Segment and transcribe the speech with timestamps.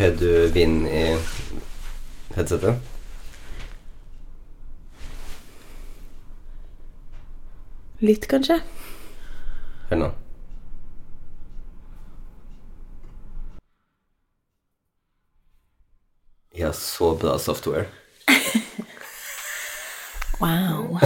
[0.00, 1.18] Har du vind i
[2.32, 2.74] headsetet?
[8.00, 8.56] Litt, kanskje?
[9.90, 10.08] Hør nå.
[16.56, 17.84] Har så bra software.
[20.40, 20.98] Wow.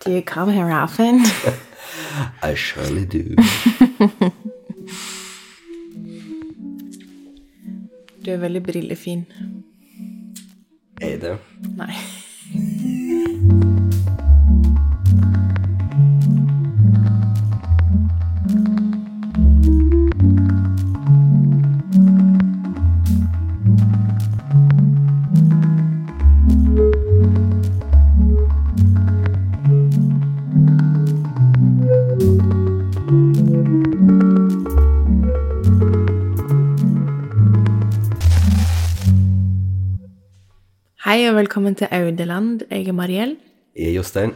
[0.00, 1.22] Do you come here often?
[2.42, 3.36] I surely do.
[8.30, 9.24] Du er veldig brillefin.
[11.00, 11.32] Er jeg det?
[11.74, 11.90] Nei.
[41.20, 42.62] Hei og velkommen til Audeland.
[42.70, 43.36] Jeg er Mariell,
[43.76, 44.30] Jeg er Jostein.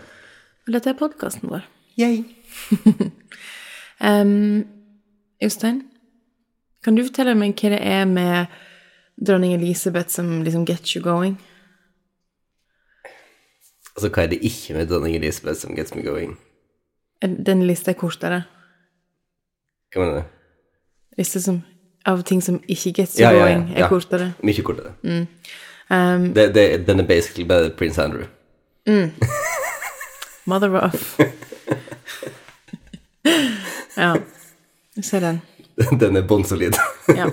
[0.67, 1.63] og dette er podkasten vår.
[1.99, 2.25] Yay.
[4.05, 4.67] Um,
[5.43, 5.83] Jostein,
[6.85, 8.53] kan du fortelle meg hva det er med
[9.17, 11.39] dronning Elisabeth som liksom gets you going?
[13.97, 16.37] Altså, hva er det ikke med dronning Elisabeth som gets me going?
[17.23, 18.43] Den lista er kortere.
[19.95, 20.29] Hva mener du?
[21.17, 21.63] Lista som,
[22.05, 23.89] av ting som ikke gets you Ja, ja, ja, going, er ja.
[23.89, 24.33] kortere.
[24.43, 24.93] Mye kortere.
[25.91, 28.27] Um, Det, det, den er basically bare prins Andrew.
[30.47, 31.19] mother of.
[33.97, 34.15] ja,
[34.97, 35.41] jeg ser den.
[36.01, 36.77] Den er bånnsolid.
[37.09, 37.31] Ja.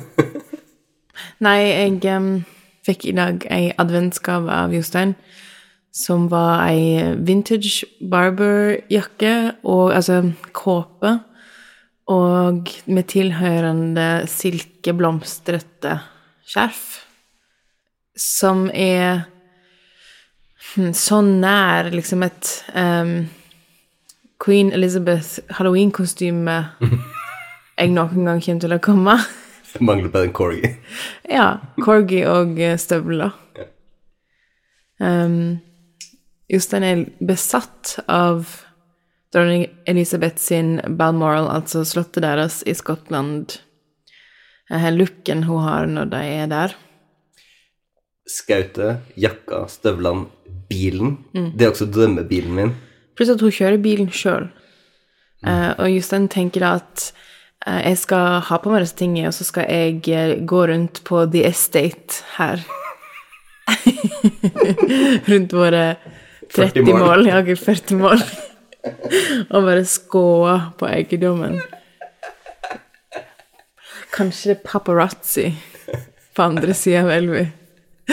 [1.42, 2.44] Nei, jeg um,
[2.86, 5.16] fikk i dag ei adventsgave av Jostein,
[5.94, 10.22] som var ei vintage barberjakke, og altså
[10.56, 11.20] kåpe,
[12.12, 16.00] og med tilhørende silkeblomstrete
[16.48, 16.84] skjerf,
[18.18, 19.24] som er
[20.74, 23.16] hm, så nær liksom et um,
[24.42, 26.58] Queen Elizabeth halloween-kostyme
[27.82, 29.18] jeg noen gang kommer til å komme.
[29.88, 30.74] Mangler bare en corgi.
[31.38, 33.32] Ja, corgi og eh, støvler.
[35.02, 35.62] Um,
[36.52, 38.52] Jostein er besatt av
[39.34, 43.56] dronning Elisabeth sin Balmoral, altså slottet deres i Skottland.
[44.70, 46.76] Uh, looken hun har når de er der.
[48.32, 50.30] Skautet, jakka, støvlene,
[50.72, 51.18] bilen.
[51.34, 52.74] Det er også drømmebilen min.
[53.18, 54.48] Pluss at hun kjører bilen sjøl.
[55.44, 57.10] og Jostein tenker at
[57.68, 61.04] uh, jeg skal ha på meg disse tingene, og så skal jeg eh, gå rundt
[61.08, 62.64] på The Estate her.
[65.32, 65.84] rundt våre
[66.54, 67.00] 30 mål.
[67.00, 67.28] mål.
[67.28, 68.24] Ja, 40 mål.
[69.54, 71.60] og bare skåe på eiendommen.
[74.12, 75.48] Kanskje det er paparazzi
[76.36, 77.46] på andre sida av elva.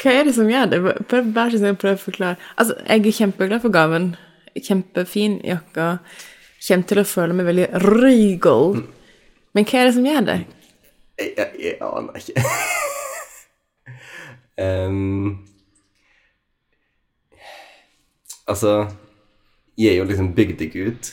[0.00, 0.78] Hva er det som gjør det?
[0.82, 2.36] Vær så snill, prøv å forklare.
[2.60, 4.04] Altså, jeg er kjempeglad for gaven.
[4.56, 5.86] Kjempefin jakke.
[6.60, 8.66] Kommer til å føle meg veldig regal.
[9.56, 10.38] Men hva er det som gjør det?
[11.20, 12.34] Jeg, jeg, jeg aner ikke.
[14.64, 15.28] um,
[18.48, 18.72] altså
[19.78, 21.04] Jeg er jo liksom bygdegutt,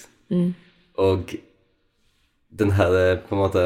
[1.00, 1.22] og
[2.60, 3.64] den her eh, på en måte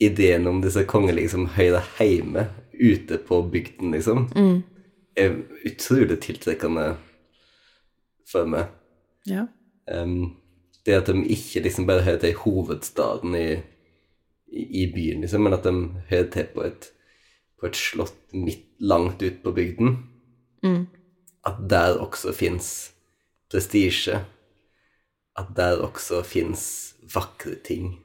[0.00, 2.46] Ideen om disse kongelige som hører hjemme
[2.78, 4.28] ute på bygden, liksom,
[5.16, 6.92] er utrolig tiltrekkende
[8.30, 8.68] for meg.
[9.26, 9.46] Ja.
[9.90, 10.36] Um,
[10.86, 13.48] det at de ikke liksom bare hører til hovedstaden i,
[14.52, 15.74] i, i byen, liksom, men at de
[16.10, 16.92] hører til på et,
[17.58, 19.98] på et slott midt langt ut på bygden.
[21.46, 22.92] At der også fins
[23.50, 24.24] prestisje.
[25.38, 27.98] At der også fins vakre ting.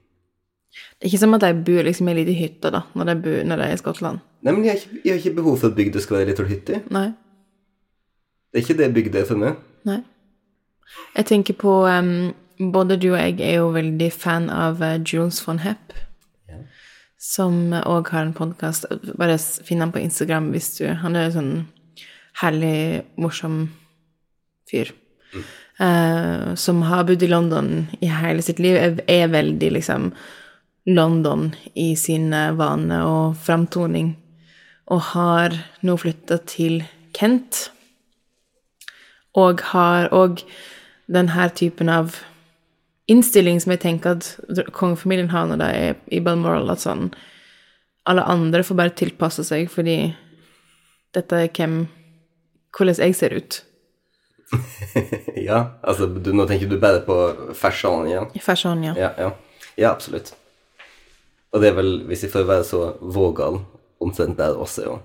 [1.03, 3.59] Ikke som at de bor liksom i ei lita hytte da, når de, bor, når
[3.59, 4.23] de er i Skottland.
[4.43, 6.41] Nei, men jeg har ikke, jeg har ikke behov for at bygda skal være litt
[6.47, 6.79] hyttig.
[6.95, 7.09] Nei.
[8.51, 9.59] Det er ikke det bygda er for meg.
[9.87, 9.99] Nei.
[11.17, 12.33] Jeg tenker på um,
[12.73, 15.95] Både du og jeg er jo veldig fan av eh, Jules von Hepp.
[17.17, 18.85] Som òg har en podkast.
[19.17, 21.53] Bare finn han på Instagram hvis du Han er jo sånn
[22.43, 23.57] herlig, morsom
[24.69, 24.93] fyr.
[25.81, 28.77] Eh, som har bodd i London i hele sitt liv.
[28.77, 30.11] Er, er veldig liksom
[30.85, 34.13] London i sine vaner og framtoning.
[34.91, 36.83] Og har nå flytta til
[37.15, 37.69] Kent.
[39.37, 40.43] Og har òg
[41.11, 42.17] denne typen av
[43.11, 47.11] innstilling som jeg tenker at kongefamilien har når de er i Balmoral, at sånn
[48.03, 50.13] Alle andre får bare tilpasse seg, fordi
[51.15, 51.85] dette er hvem
[52.73, 53.59] Hvordan jeg ser ut.
[55.49, 57.17] ja, altså du, nå tenker du bare på
[57.53, 58.31] fashion igjen.
[58.41, 58.95] Fashion, ja.
[58.97, 59.29] Ja, ja.
[59.77, 60.33] Ja, absolutt.
[61.53, 63.59] Og det er vel, hvis jeg får være så vågal,
[64.01, 64.95] omtrent der også, jo.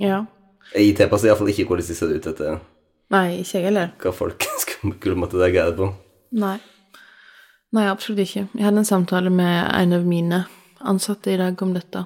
[0.00, 0.22] Ja.
[0.74, 2.58] Jeg tilpasser iallfall ikke hvordan de ser ut etter
[3.10, 3.88] Nei, ikke jeg heller.
[3.98, 5.88] hva folk skulle måtte reagere på.
[6.38, 6.58] Nei.
[7.74, 8.44] Nei, absolutt ikke.
[8.54, 10.44] Jeg hadde en samtale med en av mine
[10.80, 12.04] ansatte i dag om dette.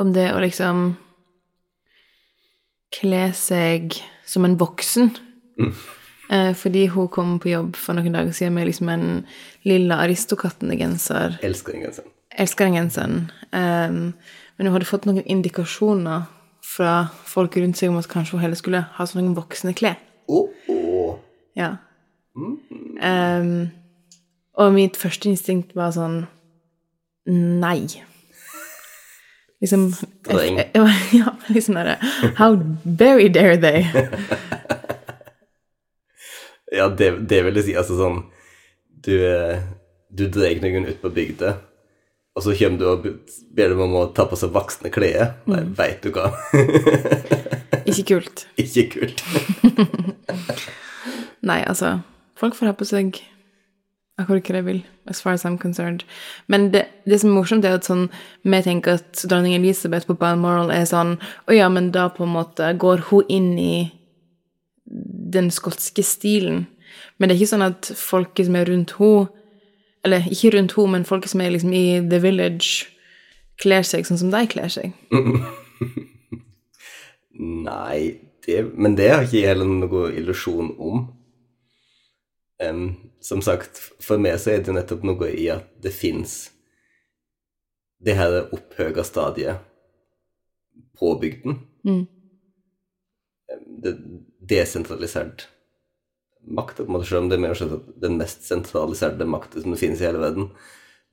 [0.00, 0.94] Om det å liksom
[2.94, 5.12] kle seg som en voksen.
[5.60, 5.84] Eh,
[6.56, 9.08] fordi hun kom på jobb for noen dager siden med liksom en
[9.68, 11.38] lilla Aristokattene-genser.
[11.44, 12.14] Elsker den genseren.
[12.34, 13.18] Elsker den genseren.
[13.52, 13.98] Um,
[14.56, 16.24] men hun hadde fått noen indikasjoner
[16.64, 16.94] fra
[17.28, 19.98] folk rundt seg om at kanskje hun heller skulle ha sånne voksne klær.
[20.26, 21.18] Oh, oh.
[21.58, 21.76] Ja.
[22.34, 23.68] Um,
[24.58, 26.24] og mitt første instinkt var sånn
[27.28, 27.86] Nei.
[29.62, 30.58] Liksom Streng.
[31.18, 31.94] Ja, liksom derre
[32.36, 33.86] How very dare they?
[36.74, 37.76] Ja, det, det vil jeg si.
[37.78, 38.24] Altså sånn
[39.04, 39.62] Du, eh,
[40.14, 41.56] du drar noen ut på bygda,
[42.34, 43.08] og så kommer du og
[43.54, 45.34] ber dem om å ta på seg voksne klær.
[45.50, 46.30] Nei, veit du hva.
[47.84, 48.46] Ikke kult.
[48.56, 49.22] ikke kult.
[51.48, 51.98] Nei, altså
[52.34, 53.20] Folk får ha på seg
[54.18, 54.80] akkurat hva de vil,
[55.10, 56.02] as far as I'm concerned.
[56.50, 58.08] Men det, det som er morsomt, er at sånn
[58.42, 61.16] Vi tenker at dronning Elisabeth på Balmoral er sånn
[61.46, 63.74] Å ja, men da på en måte går hun inn i
[64.84, 66.66] den skotske stilen.
[67.18, 69.30] Men det er ikke sånn at folket som er rundt henne
[70.04, 72.90] Eller ikke rundt henne, men folket som er liksom i The Village,
[73.56, 74.92] kler seg sånn som de kler seg.
[77.64, 81.06] Nei, det, men det har ikke Helen heller noe illusjon om.
[82.60, 82.84] Um,
[83.24, 86.50] som sagt, for meg så er det nettopp noe i at det fins
[88.04, 89.64] det her opphøga stadiet
[91.00, 91.58] på bygden.
[91.88, 92.04] Mm.
[93.82, 93.96] Det
[94.50, 95.48] desentralisert
[96.44, 99.76] makt, på en måte, selv om det er mer selvsagt den mest sentraliserte makten som
[99.80, 100.50] finnes i hele verden.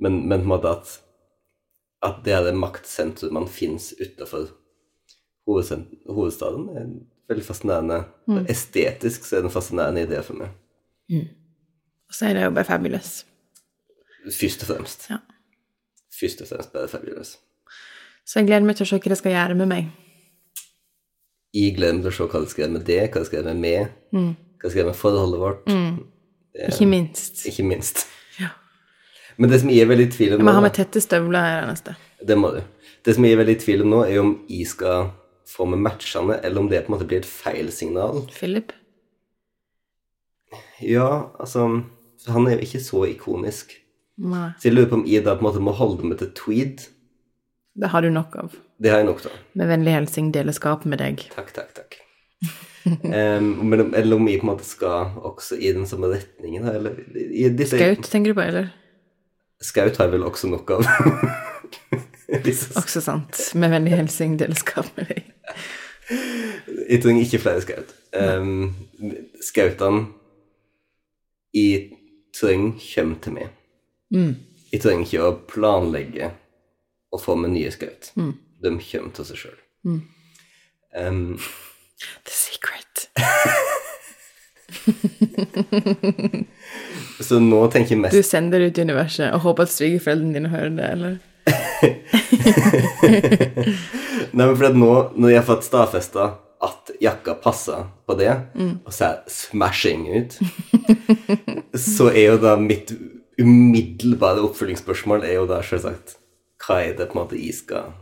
[0.02, 0.96] Men, men på en måte at,
[2.04, 2.52] at det her
[3.32, 4.50] man finnes utafor
[5.48, 6.98] hovedstaden, er en
[7.32, 8.04] veldig fascinerende
[8.52, 10.52] Estetisk så er det en fascinerende idé for meg.
[12.12, 13.26] Og så er det jo bare fabulous.
[14.28, 15.08] Først og fremst.
[15.10, 15.22] Ja.
[16.20, 17.38] Først og fremst bare fabulous.
[18.26, 19.88] Så jeg gleder meg til å se hva det skal gjøre med meg.
[21.54, 23.94] Gleder meg å se hva det gjøre med det, hva det gjøre med meg,
[24.62, 25.72] hva det gjøre med forholdet vårt.
[26.68, 27.42] Ikke minst.
[27.48, 28.06] Ikke minst.
[28.40, 28.50] Ja.
[29.38, 31.02] Men det som jeg er veldig i tvil om Jeg må ha nå, med tette
[31.04, 31.96] støvler her neste.
[32.28, 32.62] det må du.
[33.04, 35.10] Det som jeg er veldig i tvil om nå, er om jeg skal
[35.52, 38.22] få med matchene, eller om det på en måte blir et feil signal.
[38.32, 38.72] Philip?
[40.82, 41.84] Ja, altså
[42.28, 43.74] Han er jo ikke så ikonisk.
[44.22, 44.52] Nei.
[44.60, 46.84] Så jeg lurer på om jeg da på en måte må holde meg til tweed.
[47.74, 48.56] Det har du nok av.
[48.82, 49.36] Det har jeg nok, av.
[49.58, 51.24] Med vennlig hilsen deler skap med deg.
[51.36, 51.98] Takk, takk, takk.
[52.86, 56.80] um, men, eller om jeg på en måte skal også i den samme retningen her,
[56.82, 58.72] eller i disse, Skaut, tenker du på, eller?
[59.62, 60.88] Skaut har jeg vel også nok av.
[62.32, 63.36] Også sant.
[63.60, 65.26] Med vennlig hilsen deler skap med deg.
[66.88, 67.90] Jeg trenger ikke flere skaut.
[68.16, 68.72] Um,
[69.44, 70.06] skautene
[71.52, 71.90] jeg
[72.36, 73.50] trenger kommer til meg.
[74.16, 74.36] Mm.
[74.72, 76.32] Jeg trenger ikke å planlegge
[77.12, 78.12] å få med nye skaut.
[78.16, 78.34] Mm.
[78.62, 79.60] De kommer til seg sjøl.
[80.96, 81.40] Um,
[82.26, 83.10] The secret.
[87.28, 90.36] så nå tenker jeg mest Du sender det ut i universet og håper at svigerforeldrene
[90.38, 91.14] dine hører det, eller?
[94.32, 96.24] Nei, men for at nå, når jeg har fått stadfesta
[96.62, 98.34] at jakka passer på det,
[98.86, 100.32] og ser smashing ut,
[101.96, 102.94] så er jo da mitt
[103.42, 106.21] umiddelbare oppfølgingsspørsmål er jo da selvsagt
[106.62, 107.94] Hva er det på en måte jeg skal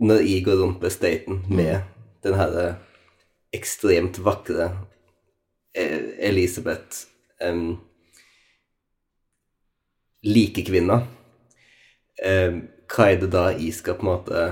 [0.00, 1.82] Når jeg går rundt på estaten med
[2.24, 2.76] den her
[3.52, 4.70] ekstremt vakre
[5.74, 7.06] eh, Elisabeth
[7.42, 7.80] um,
[10.22, 11.00] likekvinna
[12.26, 12.60] um,
[12.90, 14.44] hva er det da jeg skal på en måte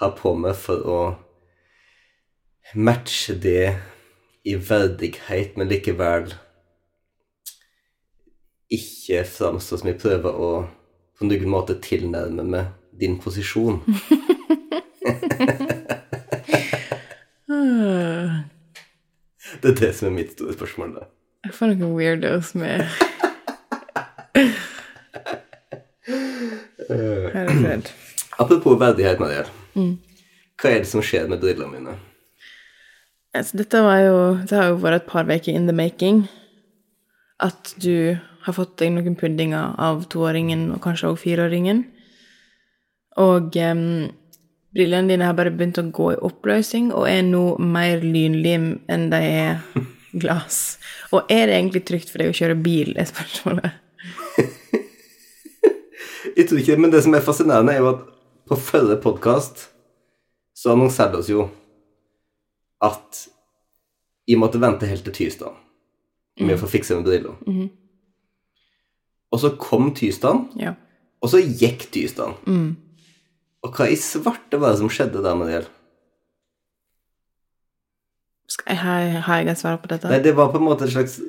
[0.00, 1.00] ha på meg for å
[2.74, 3.74] matche det
[4.48, 6.32] i verdighet, men likevel
[8.72, 10.52] ikke framstå som jeg prøver å
[11.30, 12.64] på en måte tilnærme meg
[13.00, 13.82] din posisjon.
[19.62, 21.04] Det er det som er mitt store spørsmål, da.
[21.46, 22.82] Jeg får noen weirdos med
[26.90, 27.90] Herregud.
[28.42, 29.46] Apropos verdighet, Mariel.
[30.58, 31.94] Hva er det som skjer med brillene mine?
[33.34, 34.16] Altså, dette var jo
[34.48, 36.28] Det har jo vært et par uker in the making.
[37.40, 41.84] At du har fått deg noen puddinger av toåringen og kanskje også fireåringen.
[43.22, 43.84] Og um,
[44.72, 49.08] brillene dine har bare begynt å gå i oppløsning og er nå mer lynlim enn
[49.12, 49.62] de er
[50.22, 50.78] glass.
[51.12, 53.76] Og er det egentlig trygt for deg å kjøre bil, er spørsmålet.
[56.36, 58.04] Jeg tror ikke det, men det som er fascinerende, er jo at
[58.48, 59.66] på forrige podkast
[60.56, 61.48] så annonserte oss jo
[62.82, 63.26] at
[64.28, 65.54] jeg måtte vente helt til tirsdag
[66.42, 67.38] med å få fiksa med briller.
[69.32, 70.74] Og så kom tirsdagen, Ja.
[71.22, 72.34] og så gikk tirsdagen.
[72.46, 72.76] Mm.
[73.62, 75.68] Og hva i svarte var det som skjedde der, Mariel?
[78.50, 80.10] Skal jeg, har, har jeg svar på dette?
[80.10, 81.20] Nei, det var på en måte et slags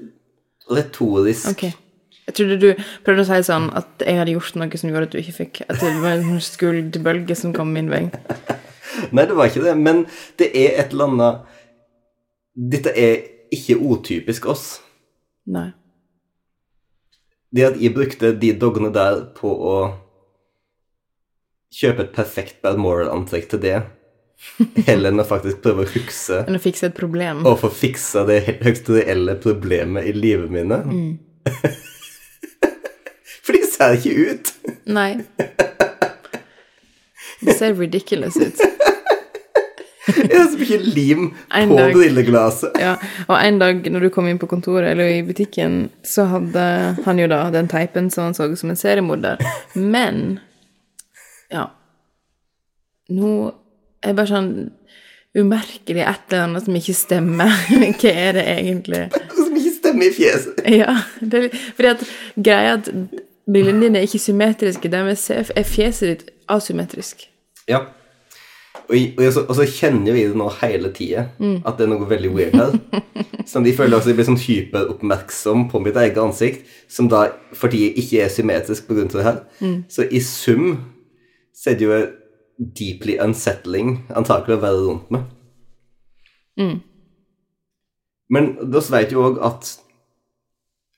[0.71, 1.71] retorisk okay.
[2.27, 5.15] Jeg trodde du prøvde å si sånn at jeg hadde gjort noe som gjorde at
[5.15, 8.05] du ikke fikk At det var en skuldbølge som kom min vei.
[9.15, 10.05] Nei, det var ikke det, men
[10.39, 11.59] det er et eller annet
[12.73, 14.65] Dette er ikke otypisk oss.
[15.49, 15.71] Nei.
[17.53, 19.75] Det at jeg brukte de dogene der på å
[21.73, 23.75] kjøpe et perfekt Balmoral-antrekk til det,
[24.89, 27.45] heller enn å faktisk prøve å huske Enn å fikse et problem.
[27.47, 30.81] og få fiksa det høyst reelle problemet i livet mine.
[33.43, 34.53] For de ser ikke ut.
[34.87, 35.11] Nei.
[37.43, 38.61] Det ser ridiculous ut.
[40.15, 41.93] Det er så mye lim på dag.
[41.95, 42.75] brilleglasset.
[42.81, 42.97] Ja,
[43.29, 46.65] og en dag når du kom inn på kontoret eller i butikken, så hadde
[47.05, 49.39] han jo da den teipen som han så ut som en seriemorder.
[49.79, 50.39] Men
[51.53, 51.69] ja
[53.13, 53.29] Nå
[54.03, 54.53] er det bare sånn
[55.37, 57.51] umerkelig et eller annet som ikke stemmer.
[58.01, 59.01] Hva er det egentlig?
[59.13, 60.61] Noe som ikke stemmer i fjeset.
[60.71, 62.05] Ja, det fordi at
[62.35, 62.89] greia at
[63.49, 67.27] brillene dine er ikke symmetriske, dermed er fjeset ditt asymmetrisk.
[67.69, 67.85] Ja.
[68.89, 71.27] Og, og, så, og så kjenner vi det nå hele tida,
[71.63, 72.75] at det er noe veldig weird her.
[73.53, 77.85] som de føler også jeg blir sånn hyperoppmerksom på mitt eget ansikt, som da fordi
[77.87, 79.39] jeg ikke er symmetrisk av det her.
[79.91, 80.77] Så i sum
[81.53, 82.01] så er det jo
[82.77, 85.23] deeply unsettling antakelig å være rundt meg.
[88.33, 89.73] Men da vet jo òg at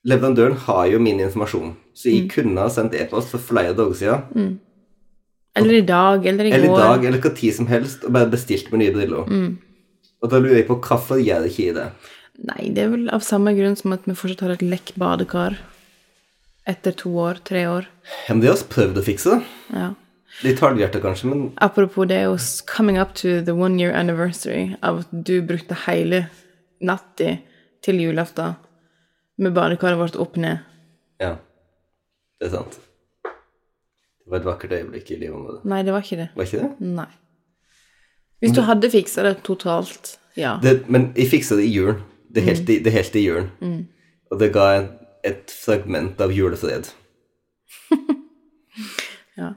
[0.05, 4.59] leverandøren har jo min informasjon, så jeg kunne ha sendt e-post for flere dager siden.
[5.55, 8.27] Eller i dag, eller i Eller i dag, eller hva tid som helst, og bare
[8.31, 9.29] bestilt med nye briller.
[10.21, 11.85] Og da lurer jeg på hvorfor gjør ikke jeg det?
[12.45, 15.55] Nei, det er vel av samme grunn som at vi fortsatt har et lekk badekar
[16.67, 17.85] etter to år, tre år.
[18.27, 19.37] Ja, men det har vi prøvd å fikse.
[19.71, 19.93] Ja.
[20.43, 25.05] Litt halvhjerta, kanskje, men Apropos det og coming up to the one year anniversary av
[25.05, 26.25] at du brukte hele
[26.83, 27.37] natta
[27.85, 28.57] til julaften
[29.39, 30.59] med badekaret vårt opp ned.
[31.23, 31.37] ja.
[32.41, 32.73] Det er sant.
[34.25, 35.65] Det var et vakkert øyeblikk i livet vårt.
[35.69, 36.27] Nei, det var ikke det.
[36.35, 36.87] Var ikke det?
[36.97, 37.11] Nei.
[38.41, 40.55] Hvis du hadde fiksa det totalt, ja.
[40.63, 40.79] det?
[40.89, 42.01] Men jeg fiksa det i julen.
[42.35, 43.51] Det helt i, det helt i julen.
[44.31, 44.87] Og det ga en,
[45.23, 46.89] et fragment av julefred.
[49.41, 49.51] ja.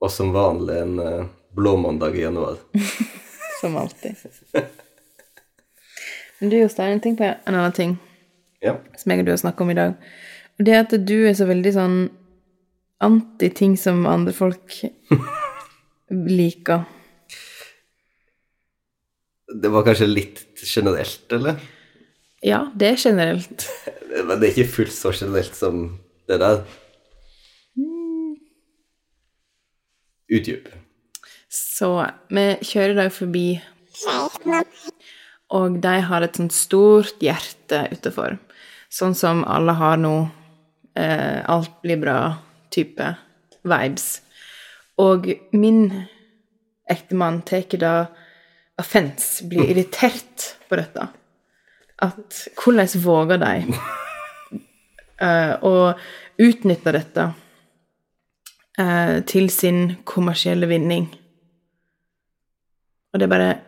[0.00, 1.26] Og som vanlig en uh,
[1.58, 2.62] blåmandag i januar.
[3.60, 4.16] Som alltid.
[6.38, 7.98] Men du, Jostein, tenk på en annen ting
[8.64, 8.78] Ja.
[8.96, 9.92] som jeg og du har snakket om i dag.
[10.56, 11.98] Det at du er så veldig sånn
[13.00, 14.80] anti-ting som andre folk
[16.40, 16.84] liker.
[19.50, 21.58] Det var kanskje litt generelt, eller?
[22.46, 23.66] Ja, det er generelt.
[24.26, 25.88] Men det er ikke fullt så generelt som
[26.30, 26.62] det der.
[30.30, 30.68] Utdyp.
[31.50, 31.90] Så
[32.30, 33.46] vi kjører i forbi,
[35.50, 38.38] og de har et sånt stort hjerte utenfor.
[38.90, 40.14] Sånn som alle har nå.
[40.98, 41.98] Eh, alt blir
[42.70, 43.16] bra-type
[43.62, 44.22] vibes.
[44.98, 46.06] Og min
[46.90, 48.06] ektemann tar da
[48.78, 51.08] offens, blir irritert på dette.
[52.00, 53.74] At hvordan våger de
[55.24, 55.94] uh, å
[56.38, 57.32] utnytte dette
[58.80, 61.10] uh, til sin kommersielle vinning?
[63.12, 63.58] Og det er bare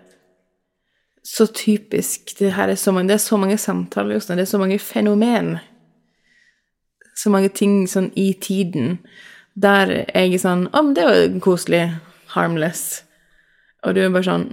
[1.25, 2.39] så typisk.
[2.39, 5.59] Det, er, så mange, det er så mange samtaler, Det er så mange fenomen.
[7.15, 8.99] Så mange ting sånn i tiden
[9.55, 11.85] der jeg er sånn Å, men det var koselig.
[12.33, 13.03] Harmless.
[13.85, 14.47] Og du er bare sånn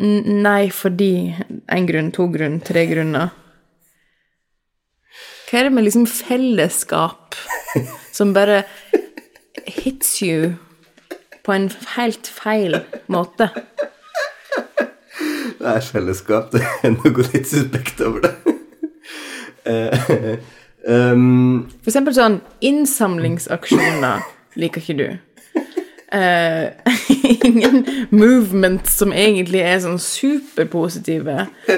[0.44, 1.32] Nei, fordi
[1.72, 3.32] én grunn, to grunn, tre grunner.
[5.50, 7.38] Hva er det med liksom fellesskap
[8.14, 8.64] som bare
[9.80, 10.54] hits you
[11.46, 12.78] på en helt feil
[13.10, 13.50] måte?
[15.60, 16.52] Det er fellesskap.
[16.54, 18.36] Det er noe litt suspekt over det.
[20.88, 24.24] Um, For eksempel sånn innsamlingsaksjoner
[24.60, 25.10] liker ikke du.
[26.10, 26.72] Uh,
[27.46, 31.46] ingen movement som egentlig er sånn superpositive.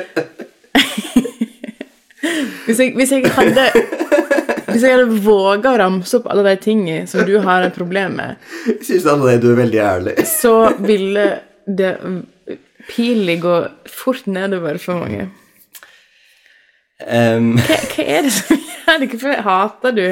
[2.67, 3.65] hvis, jeg, hvis jeg hadde
[4.71, 8.13] Hvis jeg hadde våga å ramse opp alle de tingene som du har et problem
[8.21, 8.37] med,
[8.69, 10.13] jeg syns allerede du er veldig ærlig.
[10.29, 11.25] så ville
[11.67, 11.91] det
[12.87, 13.57] pilen gå
[13.91, 15.27] fort nedover for mange.
[17.01, 18.61] Um, Hva, hva er det som
[18.99, 20.05] Hvorfor hater du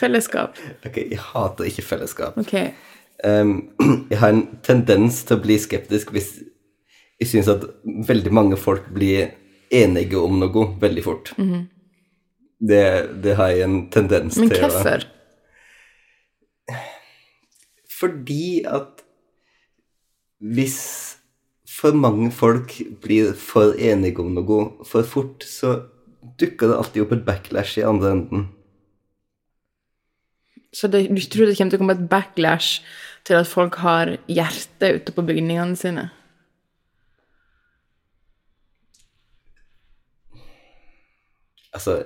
[0.00, 0.56] Fellesskap.
[0.86, 2.38] Ok, jeg hater ikke fellesskap.
[2.40, 2.54] Ok.
[3.24, 3.50] Um,
[4.10, 6.30] jeg har en tendens til å bli skeptisk hvis
[7.20, 7.66] jeg syns at
[8.08, 9.34] veldig mange folk blir
[9.70, 11.34] enige om noe veldig fort.
[12.70, 12.84] det,
[13.24, 14.64] det har jeg en tendens Men til.
[14.64, 15.06] Men hvorfor?
[18.00, 19.04] Fordi at
[20.40, 20.80] hvis
[21.68, 22.72] for mange folk
[23.04, 25.76] blir for enige om noe for fort, så
[26.40, 28.48] dukker det alltid opp et backlash i andre enden.
[30.72, 32.80] Så det, du tror det kommer til å komme et backlash
[33.26, 36.08] til at folk har hjerte ute på bygningene sine?
[41.74, 42.00] Altså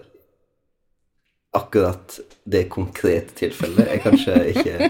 [1.54, 2.16] Akkurat
[2.50, 4.88] det konkrete tilfellet er kanskje ikke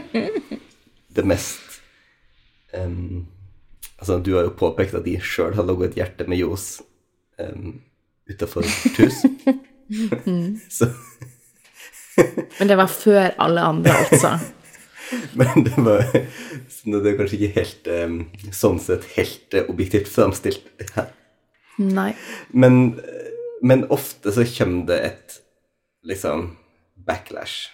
[1.14, 1.82] det mest
[2.72, 3.26] um,
[3.98, 6.80] Altså, du har jo påpekt at de sjøl har logget et hjerte med ljos
[7.38, 7.76] um,
[8.30, 9.20] utafor et hus.
[10.72, 10.88] Så
[12.58, 14.34] Men det var før alle andre, altså.
[15.38, 16.00] Men det var
[16.72, 17.88] så Det er kanskje ikke helt
[18.56, 20.64] sånn sett helt eh, objektivt framstilt
[20.96, 21.10] her.
[21.78, 22.12] Nei.
[22.54, 23.00] Men,
[23.62, 25.36] men ofte så kommer det et
[26.06, 26.52] liksom
[27.06, 27.68] backlash.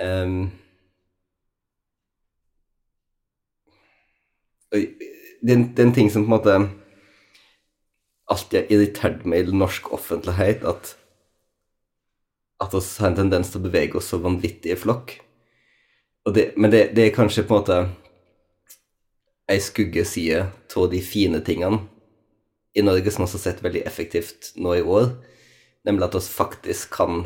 [0.00, 0.48] Um,
[4.72, 4.82] det,
[5.50, 6.58] er en- det er en ting som på en måte
[8.28, 10.94] alltid har irritert meg i norsk offentlighet, at
[12.58, 15.12] at vi har en tendens til å bevege oss så vanvittig i flokk.
[16.34, 17.76] Det, men det, det er kanskje på en måte
[19.48, 21.84] ei skuggeside av de fine tingene
[22.76, 25.12] i Norge som også har sett veldig effektivt nå i år,
[25.88, 27.22] nemlig at vi faktisk kan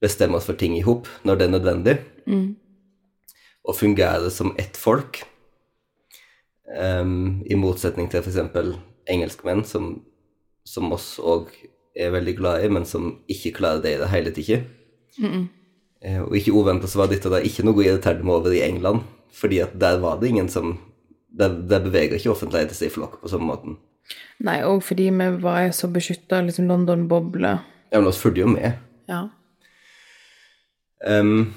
[0.00, 1.96] bestemme oss for ting i hop når det er nødvendig,
[3.66, 5.20] og fungere som ett folk,
[6.70, 8.72] um, i motsetning til f.eks.
[9.08, 10.02] engelskmenn, som,
[10.68, 11.48] som oss òg
[11.98, 14.68] er veldig glad i, men som ikke klarer det i det hele tatt.
[16.00, 19.02] Eh, Og ikke uventa så var dette da ikke noe irriterende med over i England,
[19.34, 20.76] fordi at der var det ingen som
[21.38, 23.74] Der, der beveger ikke offentligheten seg i flokk på samme måten.
[24.40, 27.50] Nei, og fordi vi var så beskytta, liksom London-boble.
[27.92, 28.78] Ja, men vi fulgte jo med.
[29.08, 29.18] Ja.
[31.04, 31.52] Um,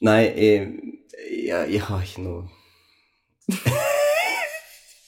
[0.00, 0.72] nei, jeg,
[1.44, 2.48] jeg, jeg har ikke noe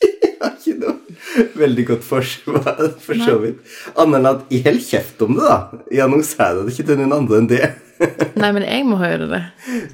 [0.04, 0.94] Jeg har ikke noe
[1.62, 3.58] veldig godt forsvar, for så vidt.
[3.96, 5.82] Annet enn at i holder kjeft om det, da.
[5.92, 7.66] Jeg annonserer det ikke til noen andre enn det.
[8.42, 9.42] Nei, men jeg må høre det.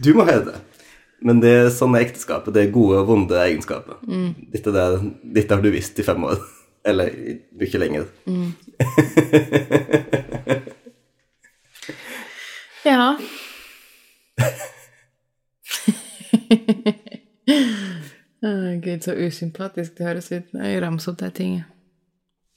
[0.02, 0.59] Du må høre det.
[1.22, 2.50] Men det er sånn er ekteskapet.
[2.55, 4.00] Det er gode og vonde egenskaper.
[4.50, 4.98] Dette, der,
[5.37, 6.40] dette har du visst i fem år.
[6.83, 7.12] Eller
[7.55, 8.09] mye lenger.
[12.83, 13.14] Ja.
[18.42, 21.66] Gud, så usympatisk det høres ut når jeg ramser opp de tingene.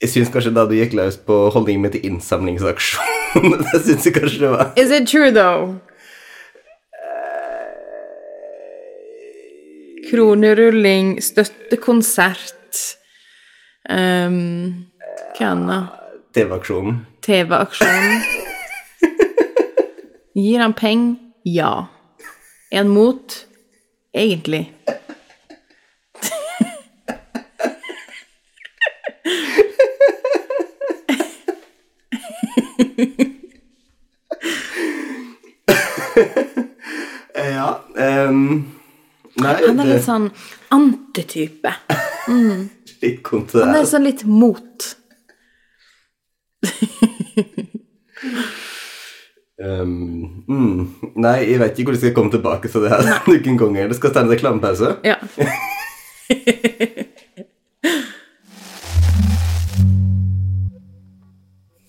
[0.02, 4.16] Jeg syns kanskje da du gikk løs på holdningen min til innsamlingsaksjon Det syns jeg
[4.16, 4.72] kanskje det var.
[4.76, 5.78] Is it true, though?
[10.10, 12.82] Kronerulling, støttekonsert
[13.90, 14.86] um,
[15.38, 15.96] Hva annet?
[16.36, 17.00] TV-aksjonen.
[17.24, 18.22] TV-aksjonen.
[20.44, 21.16] Gir han penger?
[21.46, 21.72] Ja.
[22.72, 23.46] Er han mot?
[24.12, 24.66] Egentlig.
[37.36, 38.64] Ja ehm,
[39.36, 40.28] Nei, Han er litt sånn
[40.76, 41.72] antitype.
[43.02, 43.66] litt kontrær.
[43.66, 44.92] Han er sånn litt mot.
[49.56, 50.80] Um, mm,
[51.16, 53.88] nei, jeg vet ikke hvor jeg skal komme tilbake til det her noen ganger.
[53.88, 54.96] Det skal stende en reklamepause.
[55.06, 55.16] Ja.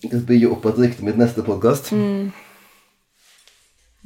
[0.08, 1.89] Jeg skal bygge opp et rykte mitt neste podkast.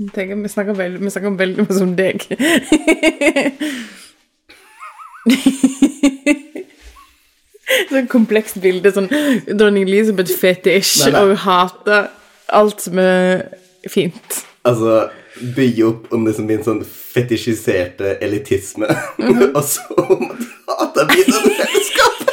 [0.10, 2.24] Tenker, vi snakker veldig, vi snakker veldig mye om deg.
[7.92, 8.92] Sånn komplekst bilde.
[8.96, 9.10] Sånn
[9.52, 11.24] dronning Elisabeth-fetisj Nei, nei.
[11.24, 12.10] og hater
[12.52, 13.46] alt som er
[13.90, 14.42] fint.
[14.68, 15.06] Altså
[15.56, 18.90] bygge opp om det som blir en sånn fetisjiserte elitisme.
[19.56, 22.18] Og så om at hater videre fellesskap.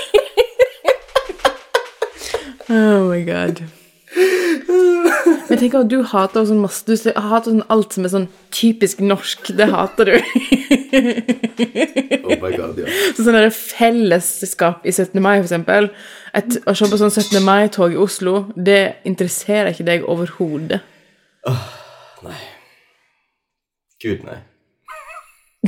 [2.69, 3.63] Oh my god.
[5.27, 8.27] Men jeg tenker at du hater sånn masse Du hater sånn alt som er sånn
[8.55, 9.51] typisk norsk.
[9.59, 10.15] Det hater du.
[12.29, 12.89] Oh my god, ja.
[13.17, 15.17] Så sånn der fellesskap i 17.
[15.25, 15.91] mai, for eksempel.
[16.37, 17.41] Et, å se på sånn 17.
[17.45, 20.83] mai-tog i Oslo, det interesserer ikke deg overhodet.
[22.25, 22.39] Nei.
[24.03, 24.41] Gud, nei.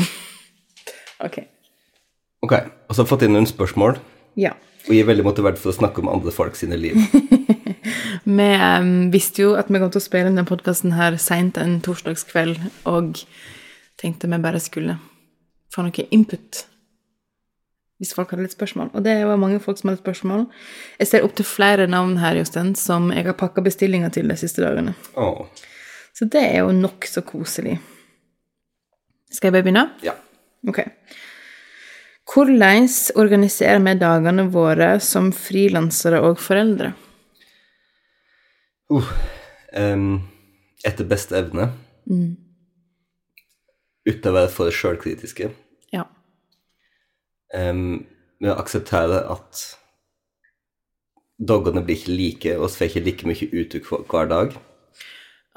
[1.20, 1.42] Ok.
[2.40, 2.52] Ok,
[2.88, 3.98] og så har jeg fått inn noen spørsmål.
[4.40, 4.54] Ja.
[4.88, 6.96] Og jeg er veldig motivert for å snakke om andre folk sine liv.
[8.24, 8.48] Vi
[9.10, 13.22] visste jo at vi kom til å spille denne podkasten her seint en torsdagskveld, og
[14.00, 14.98] tenkte vi bare skulle
[15.72, 16.66] få noe input
[18.00, 18.88] hvis folk hadde litt spørsmål.
[18.96, 20.46] Og det var mange folk som hadde spørsmål.
[21.02, 24.36] Jeg ser opp til flere navn her, Jostein, som jeg har pakka bestillinger til de
[24.40, 24.94] siste dagene.
[25.20, 25.44] Oh.
[26.16, 27.76] Så det er jo nokså koselig.
[29.30, 29.84] Skal jeg bare begynne?
[30.04, 30.16] ja.
[30.68, 30.80] Ok.
[32.30, 32.86] Hvordan
[33.18, 36.92] organiserer vi dagene våre som frilansere og foreldre?
[38.90, 39.08] Uh,
[39.74, 40.20] um,
[40.86, 41.72] etter beste evne.
[44.06, 45.50] Uten å være for sjølkritiske.
[45.94, 46.06] Ja.
[47.54, 48.06] Um,
[48.38, 49.64] med å akseptere at
[51.40, 54.54] dagene blir ikke like, og vi får ikke like mye uttrykk hver dag.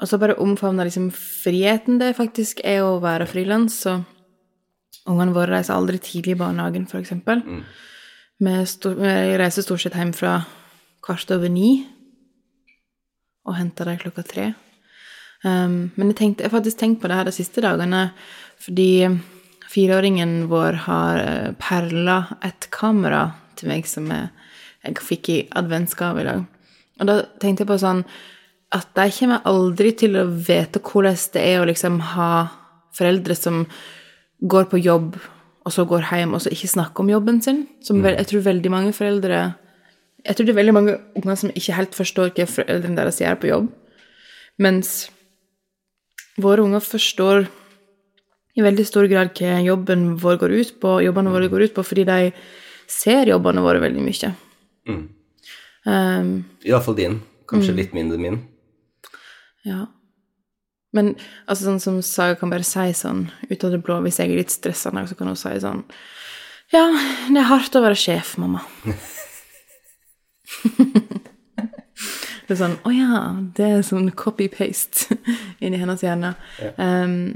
[0.02, 3.76] Og så bare omfavne liksom friheten det faktisk er å være frilans.
[3.86, 4.00] Så
[5.10, 7.12] ungene våre reiser aldri tidlig i barnehagen, f.eks.
[7.14, 7.64] Mm.
[8.44, 8.54] Vi,
[9.00, 10.38] vi reiser stort sett hjem fra
[11.04, 11.84] kvart over ni
[13.44, 14.46] og henter dem klokka tre.
[15.44, 18.06] Um, men jeg, tenkte, jeg har faktisk tenkt på det her de siste dagene,
[18.64, 18.88] fordi
[19.68, 23.26] fireåringen vår har eh, perla et kamera
[23.58, 24.30] til meg som jeg,
[24.86, 26.46] jeg fikk i adventsgave i dag.
[27.00, 28.04] Og da tenkte jeg på sånn
[28.74, 32.30] at de kommer aldri til å vite hvordan det er å liksom ha
[32.94, 33.64] foreldre som
[34.40, 35.16] går på jobb,
[35.64, 37.66] og så går hjem, og så ikke snakker om jobben sin.
[37.84, 39.54] Som vel, jeg tror veldig mange foreldre
[40.24, 43.34] Jeg tror det er veldig mange unger som ikke helt forstår hva foreldrene deres gjør
[43.40, 43.66] på jobb.
[44.56, 45.10] Mens
[46.40, 47.44] våre unger forstår
[48.56, 51.84] i veldig stor grad hva jobben vår går ut på, jobbene våre går ut på,
[51.84, 52.32] fordi de
[52.88, 54.30] ser jobbene våre veldig mye.
[54.88, 55.04] Mm.
[55.84, 56.32] Um,
[56.64, 57.20] Iallfall din.
[57.50, 58.40] Kanskje litt mindre min.
[59.66, 59.84] Ja.
[60.94, 61.14] Men
[61.50, 64.40] altså sånn som Saga kan bare si sånn ut av det blå Hvis jeg er
[64.42, 65.82] litt stressa, så kan hun si sånn
[66.74, 66.86] Ja,
[67.28, 68.62] det er hardt å være sjef, mamma.
[72.46, 73.22] det er sånn Å ja,
[73.58, 75.18] det er sånn copy-paste
[75.64, 76.34] inni hennes hjerne.
[76.78, 77.34] Um,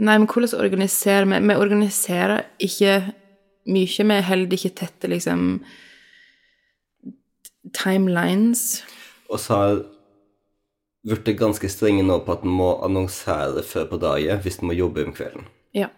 [0.00, 3.00] nei, men hvordan organiserer vi Vi organiserer ikke
[3.66, 4.06] mye.
[4.08, 5.60] Vi holder ikke tette, liksom
[7.74, 8.84] timelines.
[9.26, 9.58] Og så
[11.06, 14.76] blitt ganske strenge nå på at en må annonsere før på dagen hvis en må
[14.76, 15.46] jobbe om kvelden.
[15.76, 15.88] Ja.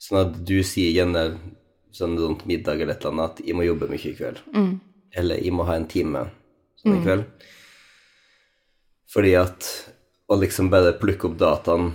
[0.00, 1.24] Sånn at du sier gjerne
[1.92, 4.40] sånn rundt middag eller et eller annet at 'jeg må jobbe mye i kveld'.
[5.12, 6.30] Eller 'jeg må ha en time
[6.80, 7.24] sånn i kveld'.
[9.12, 9.90] Fordi at
[10.28, 11.92] å liksom bare plukke opp dataen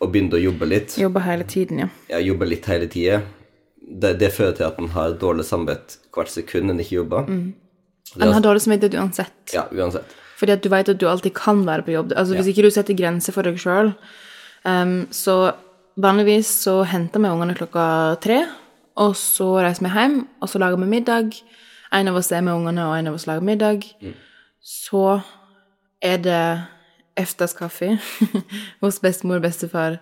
[0.00, 1.88] og begynne å jobbe litt, Jobbe hele tiden, ja.
[2.08, 3.22] ja, jobbe litt hele tida,
[3.80, 7.24] det, det fører til at en har dårlig samvittighet hvert sekund en ikke jobber.
[7.28, 7.54] Er En
[8.20, 9.52] har altså- dårlig samvittighet uansett.
[9.52, 10.04] Ja, uansett.
[10.44, 12.10] Fordi at du vet at du alltid kan være på jobb.
[12.12, 13.94] Altså Hvis ikke du setter grenser for deg sjøl,
[15.08, 15.36] så
[15.96, 17.86] vanligvis så henter vi ungene klokka
[18.20, 18.42] tre,
[19.00, 21.38] og så reiser vi hjem, og så lager vi middag.
[21.96, 23.86] En av oss er med ungene, og en av oss lager middag.
[24.60, 25.22] Så
[26.04, 26.44] er det
[27.16, 27.94] efterskaffe
[28.84, 29.96] hos bestemor og bestefar,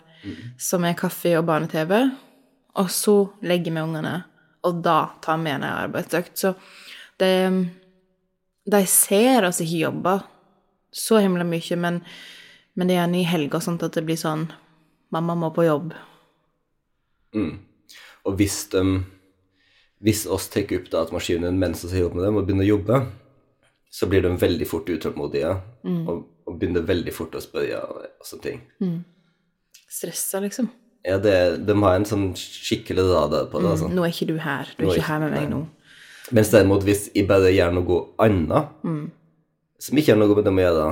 [0.58, 1.94] som er kaffe og barne-TV.
[2.82, 3.14] Og så
[3.46, 4.16] legger vi ungene,
[4.66, 6.34] og da tar vi en arbeidsøkt.
[6.34, 6.54] Så
[7.22, 7.32] det
[8.62, 10.18] de ser oss ikke jobbe
[10.92, 12.00] så himla mye, men,
[12.76, 14.50] men det er gjerne i helga og sånt at det blir sånn
[15.12, 15.90] Mamma må på jobb.
[18.24, 19.02] Og hvis de
[20.02, 22.96] Hvis oss tar opp datamaskinen mens vi har jobb med dem og begynner å jobbe,
[23.92, 25.52] så blir de veldig fort utålmodige
[26.10, 28.58] og, og begynner veldig fort å spørre og, sånne ting.
[29.86, 30.72] Stressa, liksom.
[31.06, 31.36] Ja, det,
[31.68, 33.92] de har en sånn skikkelig radar på det, altså.
[33.92, 34.74] Nå er ikke du her.
[34.74, 35.62] Du er er ikke her med meg nå.
[36.34, 38.74] Mens derimot hvis jeg bare gjør noe annet,
[39.82, 40.86] som ikke har noe med dem å gjøre,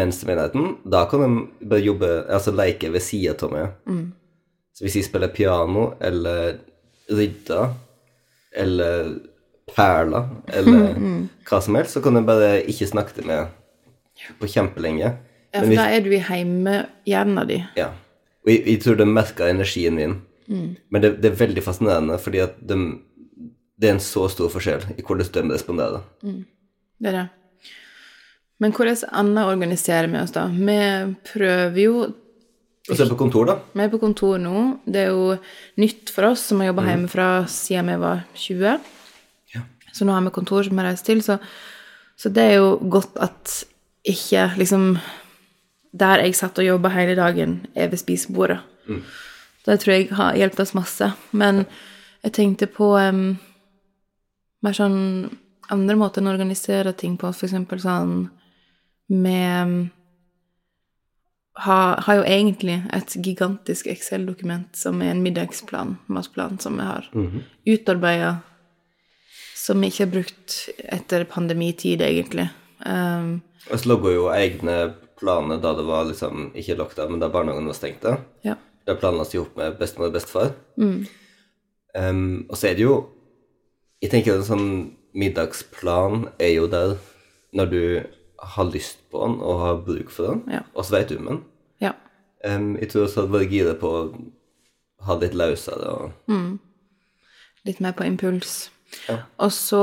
[0.00, 3.52] mens de er i nærheten, da kan de bare jobbe, altså leke ved siden av
[3.52, 4.06] meg.
[4.74, 6.56] Så hvis jeg spiller piano, eller
[7.12, 7.74] rydder,
[8.64, 9.12] eller
[9.74, 10.96] perler, eller
[11.48, 13.52] hva som helst, så kan jeg bare ikke snakke til meg
[14.40, 15.12] på kjempelenge.
[15.54, 17.68] Ja, for hvis, da er du i hjemmehjernen din.
[17.78, 17.90] ja.
[18.44, 20.18] Og jeg, jeg tror de merker energien min.
[20.92, 22.76] Men det, det er veldig fascinerende, fordi at de,
[23.80, 26.02] det er en så stor forskjell i hvordan de responderer.
[26.24, 27.22] Det er det.
[28.62, 30.46] Men hvordan annet organiserer vi oss, da?
[30.46, 30.78] Vi
[31.32, 33.56] prøver jo Og så er på kontor, da.
[33.72, 34.64] Vi er på kontor nå.
[34.84, 35.38] Det er jo
[35.80, 38.90] nytt for oss som har jobba hjemmefra siden vi var 20.
[39.54, 39.62] Ja.
[39.92, 41.38] Så nå har vi kontor som vi reiser til, så,
[42.20, 43.62] så det er jo godt at
[44.04, 44.98] ikke liksom
[45.94, 48.58] Der jeg satt og jobba hele dagen, er ved spisebordet.
[49.64, 51.06] Det tror jeg har hjulpet oss masse.
[51.30, 51.64] Men
[52.24, 53.36] jeg tenkte på um,
[54.64, 55.30] mer sånn
[55.72, 58.26] andre måter enn å organisere ting på, eksempel sånn
[59.08, 59.88] med
[61.54, 67.10] har, har jo egentlig et gigantisk Excel-dokument som er en middagsplan, matplan, som vi har
[67.14, 67.42] mm -hmm.
[67.64, 68.36] utarbeida
[69.54, 70.56] som vi ikke har brukt
[70.92, 72.48] etter pandemitid, egentlig.
[72.86, 73.40] Um,
[73.70, 77.78] så laga jo egne planer da det var liksom ikke lockdown, men da barnehagen var
[77.78, 78.02] stengt.
[78.02, 78.16] da.
[78.44, 78.54] ja.
[78.86, 80.50] Da planla vi ihop med bestemor og bestefar.
[80.76, 83.08] Um, og så er det jo
[84.02, 84.70] Jeg tenker en sånn
[85.16, 86.98] middagsplan er jo der
[87.56, 87.82] når du
[88.44, 90.60] har lyst på den og har bruk for den, Ja.
[90.74, 91.44] og så vet du om den.
[91.80, 91.92] ja.
[92.44, 94.00] Um, jeg tror også at bare gira på å
[95.06, 96.12] ha litt løsere og
[97.64, 98.70] Litt mer på impuls.
[99.08, 99.16] Ja.
[99.38, 99.80] Og så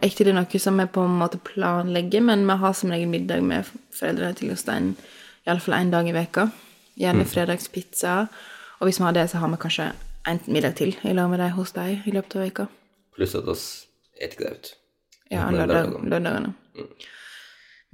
[0.00, 3.08] er ikke det noe som vi på en måte planlegger, men vi har som regel
[3.10, 4.92] middag med foreldrene til Jostein
[5.46, 6.46] iallfall én dag i veka.
[6.96, 8.28] Gjerne fredagspizza.
[8.78, 9.88] Og hvis vi har det, så har vi kanskje
[10.30, 12.66] en middag til i lag med dem hos deg i løpet av veka.
[13.16, 13.86] Pluss at oss
[14.22, 14.74] et graut.
[15.30, 15.66] Ja, lørdagene.
[15.66, 16.10] lørdag, lørdag.
[16.10, 16.54] lørdagene.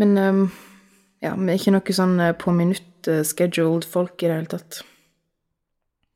[0.00, 0.42] Men um,
[1.20, 3.20] ja, vi er ikke noe sånn eh, på minutt eh,
[3.84, 4.82] folk i det hele tatt.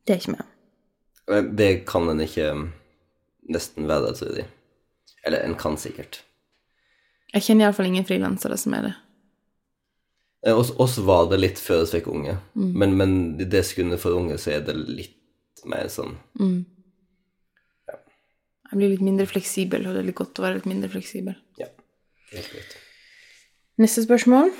[0.05, 1.41] Det er ikke vi.
[1.57, 2.67] Det kan en ikke um,
[3.49, 4.47] nesten være, tror jeg.
[5.25, 6.23] Eller en kan sikkert.
[7.33, 8.93] Jeg kjenner iallfall ingen frilansere som er det.
[10.45, 14.01] Eh, Oss, oss var det litt før vi fikk unge, men, men i det sekundet
[14.01, 16.13] for unge så er det litt mer sånn
[18.65, 21.37] Jeg blir litt mindre fleksibel, og det er litt godt å være litt mindre fleksibel.
[21.61, 21.69] Ja,
[22.33, 22.77] helt greit.
[23.81, 24.51] Neste spørsmål.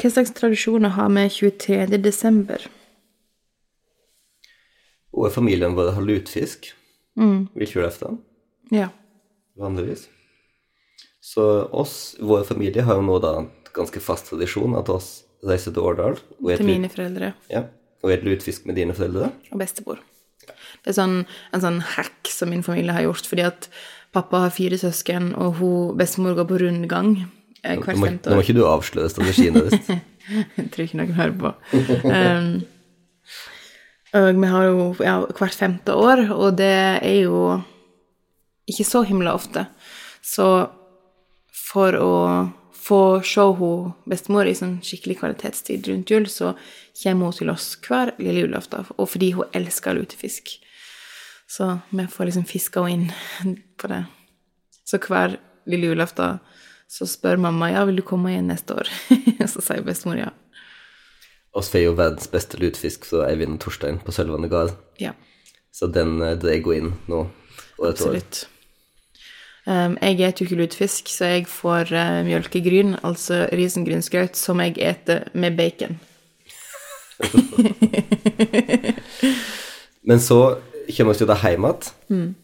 [0.00, 1.98] Hva slags tradisjoner har vi 23.
[2.00, 2.64] desember?
[5.12, 6.70] Og familien vår har lutfisk.
[7.20, 7.48] Mm.
[7.54, 8.22] Villfjordaften,
[8.72, 8.88] Ja.
[9.58, 10.06] vanligvis.
[11.20, 15.72] Så oss, vår familie, har jo nå da en ganske fast tradisjon at oss reiser
[15.74, 16.16] til Årdal
[16.56, 17.64] Til mine foreldre ja,
[18.02, 19.30] og spiser lutfisk med dine foreldre.
[19.52, 19.98] og bestemor.
[20.82, 23.68] Det er sånn, en sånn hack som min familie har gjort, fordi at
[24.12, 27.14] pappa har fire søsken, og hun, bestemor går på rundgang
[27.64, 28.34] eh, hvert femte år.
[28.34, 29.92] nå må ikke du avsløre strategien deres.
[30.58, 31.50] Jeg tror ikke noen hører på.
[32.06, 32.50] Um,
[34.12, 37.38] og vi har jo ja, hvert femte år, og det er jo
[38.70, 39.64] ikke så himla ofte.
[40.22, 40.46] Så
[41.50, 42.12] for å
[42.82, 46.52] få se hun bestemor i sånn skikkelig kvalitetstid rundt jul, så
[47.02, 50.56] kommer hun til oss hver lille julaften, og fordi hun elsker lutefisk.
[51.52, 53.12] Så vi får liksom fiska henne
[53.44, 54.04] inn på det.
[54.88, 55.36] Så hver
[55.68, 56.38] lille julaften
[56.88, 58.86] så spør mamma ja, vil du komme igjen neste år.
[59.52, 60.30] Så sier bestemor ja.
[61.56, 64.72] Oss får jo verdens beste lutfisk fra Eivind og Torstein på Sølvane gard.
[65.00, 65.12] Ja,
[65.72, 67.20] Så den eh, dreier jeg inn nå.
[67.80, 67.92] Og et år.
[67.92, 68.34] absolutt.
[69.64, 74.72] Um, jeg spiser jo ikke lutefisk, så jeg får uh, mjølkegryn, altså risengrynsgrøt, som jeg
[74.80, 75.94] eter med bacon.
[80.08, 80.40] Men så
[80.96, 82.34] kommer oss jo da hjem igjen, Mm.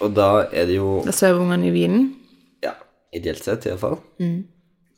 [0.00, 2.16] og da er det jo Da sover ungene i vinen.
[2.62, 2.74] Ja,
[3.12, 3.98] ideelt sett i hvert fall.
[4.20, 4.44] Mm.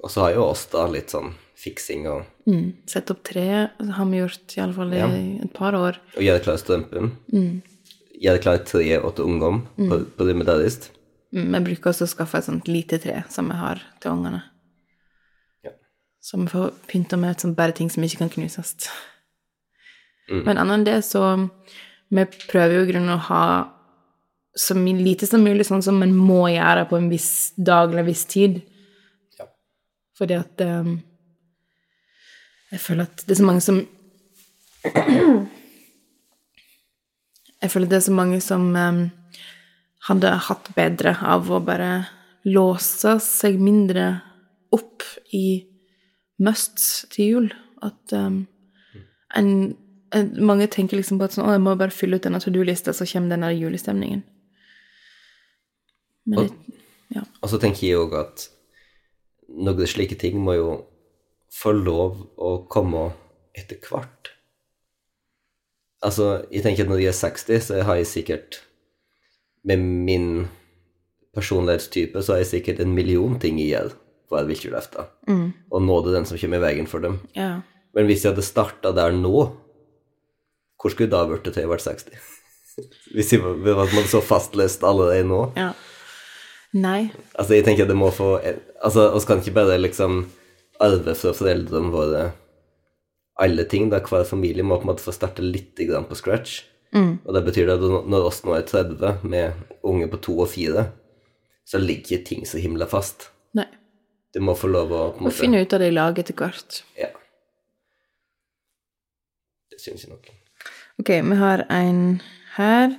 [0.02, 2.72] Og så har jo oss da litt sånn fiksing og, Mm.
[2.90, 3.44] Sette opp tre
[3.78, 5.06] har vi gjort i alle fall i Ja.
[5.44, 5.96] et par år.
[6.16, 7.12] og gjøre klar strømpen.
[7.32, 7.62] Mm.
[8.20, 10.90] Gjøre klar tre åtte ungdom på, på det med dadist.
[11.32, 14.42] Mm, Jeg bruker også å skaffe et sånt lite tre som vi har til ungene.
[15.64, 15.70] Ja.
[16.36, 18.88] vi får pynta med sånn bare ting som ikke kan knuses.
[20.30, 20.44] Mm.
[20.44, 21.50] Men annet enn det, så
[22.12, 23.44] Vi prøver jo i grunnen å ha
[24.54, 28.10] så lite som mulig sånn som man må gjøre på en viss dag eller en
[28.10, 28.60] viss tid.
[29.38, 29.46] Ja.
[30.18, 31.00] Fordi at um,
[32.72, 33.80] Jeg føler at det er så mange som
[37.62, 39.10] Jeg føler at det er så mange som um,
[40.08, 41.90] hadde hatt bedre av å bare
[42.44, 44.20] låse seg mindre
[44.74, 45.62] opp i
[46.42, 47.52] must til jul.
[47.82, 48.46] At um,
[49.38, 49.76] en, en,
[50.36, 52.94] mange tenker liksom på at sånn, å, jeg må bare fylle ut denne to do-lista,
[52.96, 54.22] så kommer denne julestemningen.
[56.28, 56.78] Men det,
[57.16, 57.24] ja.
[57.42, 58.46] Og så tenker jeg òg at
[59.52, 60.68] noen slike ting må jo
[61.52, 63.10] få lov å komme
[63.56, 64.32] etter hvert.
[66.02, 68.62] Altså, jeg tenker at når jeg er 60, så har jeg sikkert
[69.62, 70.48] Med min
[71.36, 73.92] personlighetstype så har jeg sikkert en million ting jeg
[74.26, 75.06] på hver julaften.
[75.28, 75.52] Mm.
[75.70, 77.20] Og nå er det den som kommer i veien for dem.
[77.38, 77.60] ja.
[77.92, 79.36] Men hvis jeg hadde starta der nå,
[80.82, 82.28] hvor skulle da blitt til ble 60?
[83.14, 85.44] Hvis man hadde så fastløst allerede nå?
[85.56, 85.72] ja.
[86.72, 87.10] Nei.
[87.36, 90.22] Altså, jeg tenker det må få Altså, oss kan ikke bare liksom
[90.80, 92.22] arve fra foreldrene våre
[93.42, 96.62] alle ting, da hver familie må på en måte få starte litt grann på scratch.
[96.96, 99.52] Og det betyr at når oss nå er 30, med
[99.84, 100.86] unge på to og fire,
[101.68, 103.30] så ligger ikke ting så himla fast.
[103.56, 103.68] Nei.
[104.32, 106.18] Du må få lov å på en Å Og finne ut av det i lag
[106.24, 106.82] etter hvert.
[106.96, 107.08] Ja.
[109.72, 110.28] Det syns jeg nok.
[111.00, 112.20] Ok, vi har en
[112.56, 112.96] her.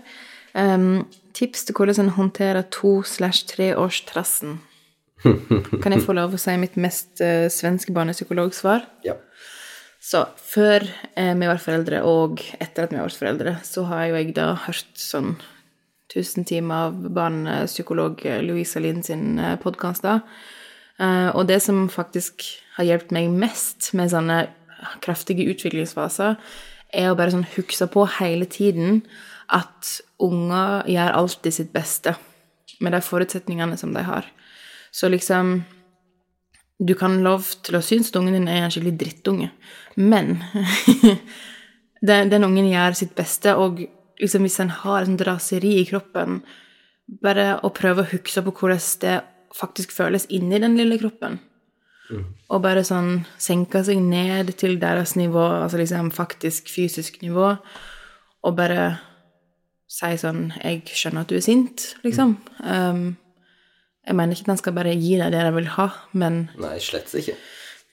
[0.53, 4.59] Um, tips til hvordan en håndterer to slash treårstrassen.
[5.83, 8.85] Kan jeg få lov å si mitt mest uh, svenske barnepsykologsvar?
[9.05, 9.17] Ja.
[10.03, 10.83] Så før
[11.15, 14.49] eh, vi var foreldre, og etter at vi vært foreldre, så har jo jeg da
[14.65, 15.37] hørt sånn
[16.11, 20.03] 1000 timer av barnepsykolog Louisa Lind sin podkast.
[20.99, 22.43] Og det som faktisk
[22.75, 24.41] har hjulpet meg mest med sånne
[25.07, 26.35] kraftige utviklingsfaser,
[26.93, 29.01] er å bare sånn huske på hele tiden
[29.53, 32.15] at unger gjør alltid sitt beste
[32.83, 34.27] med de forutsetningene som de har.
[34.91, 35.63] Så liksom
[36.83, 39.51] Du kan lov til å synes at ungen din er en skikkelig drittunge,
[39.95, 40.41] men
[42.09, 43.77] den, den, ungen gjør sitt beste, og
[44.19, 46.41] liksom hvis en har et raseri i kroppen,
[47.21, 49.15] bare å prøve å huske på hvordan det
[49.55, 51.37] faktisk føles inni den lille kroppen.
[52.13, 52.27] Mm.
[52.53, 57.55] Og bare sånn senke seg ned til deres nivå, altså liksom faktisk fysisk nivå,
[58.43, 58.99] og bare
[59.87, 62.37] si sånn 'Jeg skjønner at du er sint', liksom.
[62.63, 63.17] Um,
[64.05, 66.77] jeg mener ikke at han skal bare gi deg det de vil ha, men Nei,
[66.79, 67.35] slett ikke.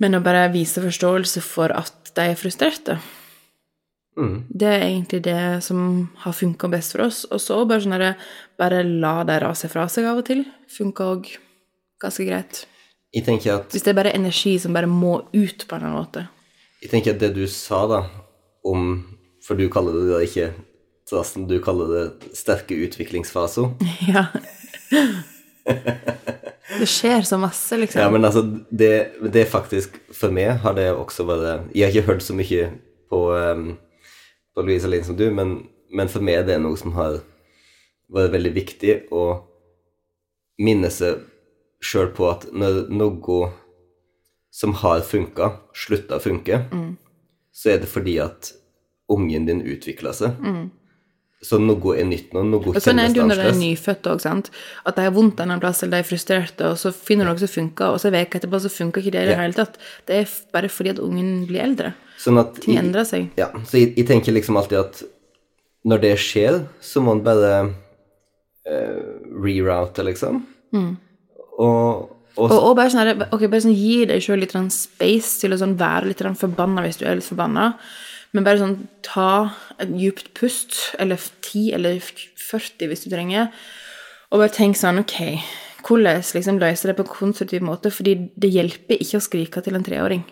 [0.00, 2.98] Men å bare vise forståelse for at de er frustrerte.
[4.18, 4.46] Mm.
[4.48, 7.22] Det er egentlig det som har funka best for oss.
[7.30, 8.16] Og så bare sånn at
[8.58, 10.44] bare la dem rase fra seg av og til.
[10.72, 11.30] Funka òg
[12.02, 12.64] ganske greit.
[13.14, 15.88] Jeg tenker at Hvis det er bare energi som bare må ut på en eller
[15.88, 16.26] annen måte.
[16.80, 18.04] Jeg tenker at det du sa, da,
[18.64, 18.92] om
[19.44, 20.50] For du kaller det da ikke
[21.10, 23.74] trassen, du kaller det sterke utviklingsfaser.
[24.10, 24.26] Ja.
[26.78, 28.00] det skjer så masse, liksom.
[28.02, 32.12] Ja, men altså, det, det faktisk For meg har det også vært Jeg har ikke
[32.12, 32.70] hørt så mye
[33.10, 33.76] på, um,
[34.54, 35.56] på Louise Aline som du, men,
[35.90, 37.20] men, for meg det er noe som har
[38.10, 39.24] vært veldig viktig å
[40.62, 41.24] minne seg
[41.80, 43.50] sjøl på at når noe
[44.50, 46.90] som har funka, slutter å funke, mm.
[47.54, 48.52] så er det fordi at
[49.10, 50.36] ungen din utvikler seg.
[50.42, 50.68] Mm.
[51.40, 52.84] Så noe er nytt nå, noe kjennes annerledes.
[52.84, 54.50] Sånn er det jo når de er nyfødte òg, sant.
[54.84, 57.40] At de har vondt en plass, eller de er frustrerte, og så finner de noe
[57.40, 59.40] som funker, og så en uke etterpå så funker ikke det i det ja.
[59.40, 59.78] hele tatt.
[60.08, 61.94] Det er bare fordi at ungen blir eldre.
[62.20, 63.30] Sånn at Ting endrer seg.
[63.40, 65.00] Ja, så jeg, jeg, tenker liksom alltid at
[65.88, 69.00] når det skjer, så må en bare uh,
[69.40, 70.42] reroute, liksom.
[70.76, 70.92] Mm.
[71.60, 75.52] Og og, og, og, bare sånn, okay, bare sånn gi deg sjøl litt space til
[75.52, 77.72] å sånn være litt forbanna hvis du er litt forbanna.
[78.30, 79.50] Men bare sånn ta
[79.82, 83.50] et djupt pust, eller 10 eller 40 hvis du trenger,
[84.30, 85.16] og bare tenk sånn Ok,
[85.82, 87.90] hvordan liksom løser det på en konstruktiv måte?
[87.90, 90.22] Fordi det hjelper ikke å skrike til en treåring.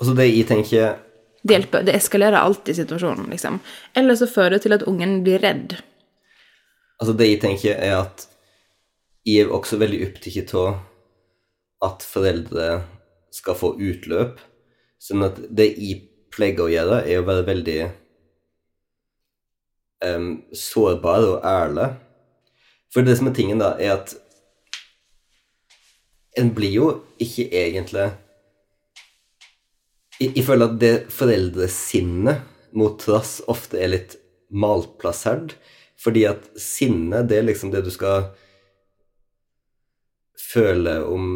[0.00, 0.96] Altså det jeg tenker
[1.44, 3.60] Det hjelper, det eskalerer alltid situasjonen, liksom.
[3.96, 5.76] Eller så fører det til at ungen blir redd.
[7.00, 8.29] Altså det jeg tenker, er at
[9.26, 10.70] jeg er også veldig opptatt av
[11.84, 12.68] at foreldre
[13.34, 14.40] skal få utløp.
[15.00, 16.00] Sånn at det jeg
[16.32, 17.78] pleier å gjøre, er å være veldig
[20.04, 21.88] um, sårbar og ærlig.
[22.92, 24.14] For det som er tingen, da, er at
[26.38, 28.10] en blir jo ikke egentlig
[30.20, 32.42] Jeg, føler at det foreldresinnet
[32.76, 34.18] mot trass ofte er litt
[34.52, 35.54] malplassert.
[35.96, 38.28] Fordi at sinne, det er liksom det du skal
[40.40, 41.26] føle om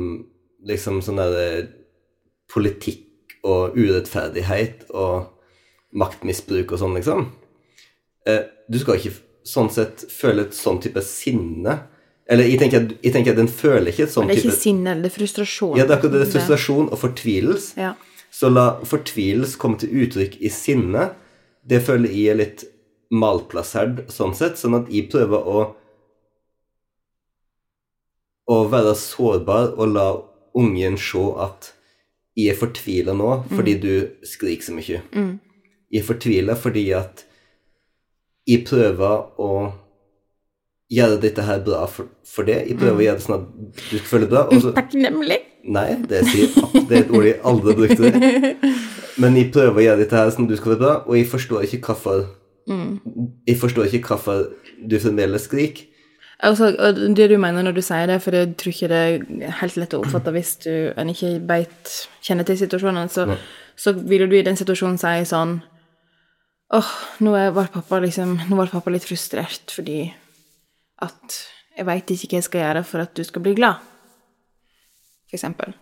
[0.64, 1.48] liksom sånn derre
[2.50, 5.30] politikk og urettferdighet og
[5.94, 7.26] maktmisbruk og sånn, liksom.
[8.26, 11.76] Eh, du skal ikke sånn sett føle et sånn type sinne.
[12.24, 14.62] Eller jeg tenker, jeg tenker at den føler ikke et sånn type Det er ikke
[14.62, 15.76] sinne, det er frustrasjon.
[15.76, 16.22] Ja, det er akkurat det.
[16.24, 17.80] er frustrasjon og fortvilelse.
[17.80, 17.92] Ja.
[18.34, 21.10] Så la fortvilelse komme til uttrykk i sinne.
[21.62, 22.64] Det føler jeg er litt
[23.14, 25.66] malplassert sånn sett, sånn at jeg prøver å
[28.50, 30.08] å være sårbar og la
[30.54, 31.70] ungen se at
[32.34, 33.80] jeg er fortvila nå fordi mm.
[33.82, 35.00] du skriker så mye.
[35.14, 35.32] Mm.
[35.94, 37.24] Jeg er fortvila fordi at
[38.44, 39.50] jeg prøver å
[40.92, 42.60] gjøre dette her bra for, for det.
[42.68, 43.00] Jeg prøver mm.
[43.00, 44.42] å gjøre det sånn at du føler det bra.
[44.50, 45.40] Og så, Takknemlig.
[45.74, 48.02] Nei, det, sier, det er et ord jeg aldri har brukt.
[48.04, 48.74] Det.
[49.22, 51.30] Men jeg prøver å gjøre dette her sånn at du skal være bra, og jeg
[51.30, 52.24] forstår ikke hvorfor
[52.68, 52.90] mm.
[53.48, 54.46] Jeg forstår ikke hvorfor
[54.84, 55.86] du fremdeles skriker.
[56.42, 56.72] Altså,
[57.14, 59.94] det du mener når du sier det, for jeg tror ikke det er helt lett
[59.94, 61.92] å oppfatte hvis du en ikke beit
[62.26, 63.28] kjenner til situasjonen, så,
[63.78, 65.60] så vil du i den situasjonen si sånn
[66.74, 66.92] åh, oh,
[67.22, 67.34] nå
[68.02, 70.08] liksom, nå var pappa litt frustrert fordi
[71.04, 71.38] at
[71.74, 73.82] jeg veit ikke hva jeg skal gjøre for at du skal bli glad,
[75.28, 75.74] for eksempel.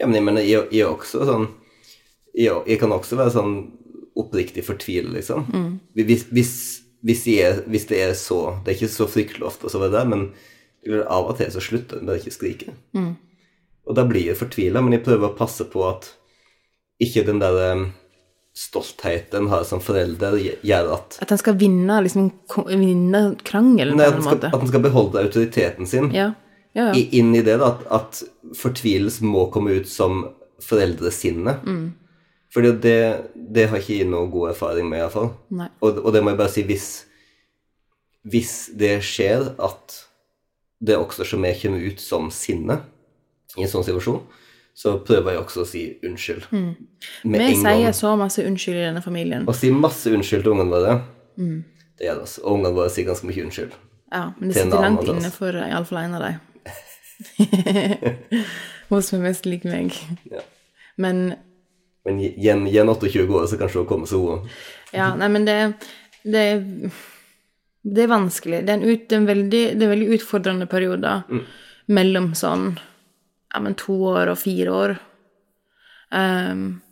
[0.00, 1.46] Ja, men jeg mener, jeg, jeg også sånn
[2.34, 3.54] jeg, jeg, kan også være sånn
[4.18, 5.46] oppriktig fortvilet, liksom.
[5.50, 5.70] Mm.
[5.94, 6.54] Hvis, hvis
[7.04, 10.04] hvis, de er, hvis, det er så Det er ikke så fryktelig ofte, så det,
[10.08, 10.28] men
[11.04, 12.74] av og til så slutter den bare ikke å skrike.
[12.96, 13.12] Mm.
[13.88, 16.10] Og da blir jeg fortvila, men jeg prøver å passe på at
[17.02, 17.86] ikke den der
[18.54, 22.30] stoltheten en har som forelder, gjør at At en skal vinne, liksom,
[22.70, 24.52] vinne krangelen Nei, på en måte?
[24.54, 26.12] At skal beholde autoriteten sin.
[26.14, 26.32] Ja.
[26.74, 27.02] Ja, ja.
[27.14, 30.24] inn i det, da, at, at fortvilelse må komme ut som
[30.62, 31.58] foreldresinne.
[31.62, 31.84] Mm.
[32.54, 32.96] Fordi det,
[33.34, 35.32] det har ikke jeg noe god erfaring med, iallfall.
[35.82, 36.88] Og, og det må jeg bare si hvis
[38.24, 39.96] hvis det skjer at
[40.80, 42.78] det også som jeg kommer ut som sinne
[43.58, 44.22] i en sånn situasjon,
[44.74, 46.46] så prøver jeg også å si unnskyld.
[47.28, 49.44] Med Vi sier så masse unnskyld i denne familien.
[49.46, 50.96] Å si masse unnskyld til ungene våre,
[51.36, 51.64] Mm.
[51.98, 52.20] det gjør det.
[52.24, 52.40] altså.
[52.46, 53.72] Og ungene våre sier ganske mye unnskyld.
[54.14, 56.40] Ja, men det sitter langt inne for iallfall en av dem.
[58.88, 59.94] Hun som er mest lik meg.
[60.30, 60.42] Ja.
[61.00, 61.34] Men
[62.04, 64.48] Men igjen, gi en gi en 28 år, så kanskje hun kommer så hun
[64.92, 65.58] Ja, nei, men det,
[66.22, 66.44] det,
[67.82, 68.62] det er vanskelig.
[68.66, 71.24] Det er en, ut, det en veldig, det er veldig utfordrende perioder
[71.92, 72.74] mellom sånn
[73.54, 74.96] ja, men to år og fire år.
[76.14, 76.82] Um,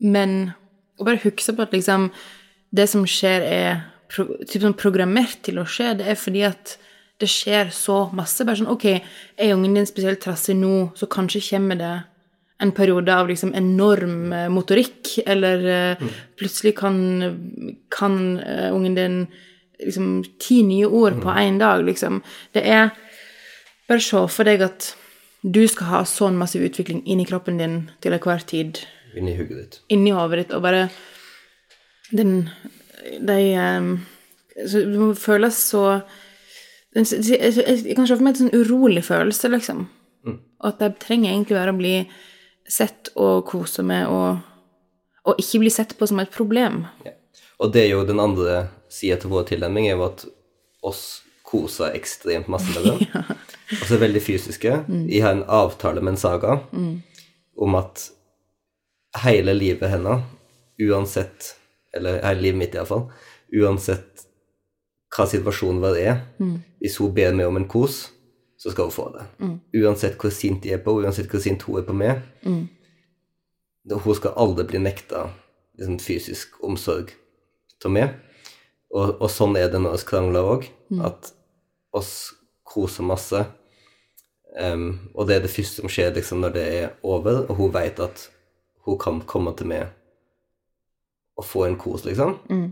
[0.00, 0.52] men
[1.00, 2.10] å bare huske på at liksom
[2.76, 5.94] det som skjer, er pro, typ sånn programmert til å skje.
[6.00, 6.76] Det er fordi at
[7.20, 8.44] det skjer så masse.
[8.46, 11.94] Bare sånn OK, er ungen din spesielt trassig nå, så kanskje kommer det
[12.60, 15.64] en periode av liksom enorm eh, motorikk, eller
[16.00, 16.10] mm.
[16.36, 16.98] plutselig kan,
[17.92, 19.20] kan eh, ungen din
[19.80, 22.22] liksom ti nye ord på én dag, liksom.
[22.52, 22.90] Det er
[23.90, 24.92] Bare se for deg at
[25.42, 28.78] du skal ha sånn massiv utvikling inni kroppen din til enhver tid,
[29.18, 29.78] inni hodet ditt.
[29.90, 30.84] inni hodet ditt, og bare
[32.14, 32.44] den
[33.18, 33.88] De um,
[34.54, 36.02] Det må føles så
[36.94, 39.88] den, jeg, kan se for meg en sånn urolig følelse, liksom.
[40.60, 41.94] Og at de trenger egentlig bare å bli
[42.70, 44.38] sett og kose med, og,
[45.26, 46.84] og ikke bli sett på som et problem.
[47.06, 47.16] Ja.
[47.60, 50.24] Og det er jo den andre sida til vår tilnærming, er jo at
[50.86, 51.02] oss
[51.44, 53.02] koser ekstremt masse med dem.
[53.14, 53.24] ja.
[53.82, 54.76] så er veldig fysiske.
[55.10, 56.56] Jeg har en avtale med en saga
[57.60, 58.06] om at
[59.24, 60.22] hele livet hennes,
[60.80, 61.56] uansett
[61.92, 63.08] Eller hele livet mitt, iallfall.
[63.50, 64.20] Uansett
[65.10, 66.20] hva situasjonen vår er,
[66.78, 68.04] hvis hun ber meg om en kos,
[68.60, 69.24] så skal hun få det.
[69.80, 72.20] Uansett hvor sint de er på, uansett hvor sint hun er på meg.
[72.44, 72.66] Mm.
[74.04, 75.30] Hun skal aldri bli nekta
[75.78, 77.14] liksom, fysisk omsorg
[77.84, 78.18] av meg.
[78.90, 80.66] Og, og sånn er det når vi krangler òg,
[81.06, 81.30] at
[81.96, 82.34] oss
[82.66, 83.40] koser masse.
[84.50, 87.72] Um, og det er det første som skjer liksom, når det er over, og hun
[87.74, 88.26] vet at
[88.84, 89.88] hun kan komme til meg
[91.40, 92.36] og få en kos, liksom.
[92.50, 92.68] Mm.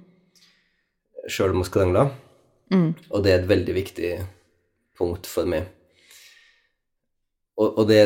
[1.31, 2.13] Sjøl om hun krangler.
[2.75, 2.91] Mm.
[3.09, 4.11] Og det er et veldig viktig
[4.99, 5.71] punkt for meg.
[7.59, 8.01] Og, og det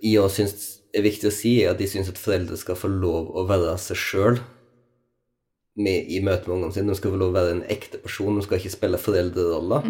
[0.00, 0.54] jeg òg syns
[0.96, 3.76] er viktig å si, er at de syns at foreldre skal få lov å være
[3.80, 4.40] seg sjøl
[5.80, 6.92] i møte med ungene sine.
[6.92, 9.86] De skal få lov å være en ekte person, de skal ikke spille foreldreroller.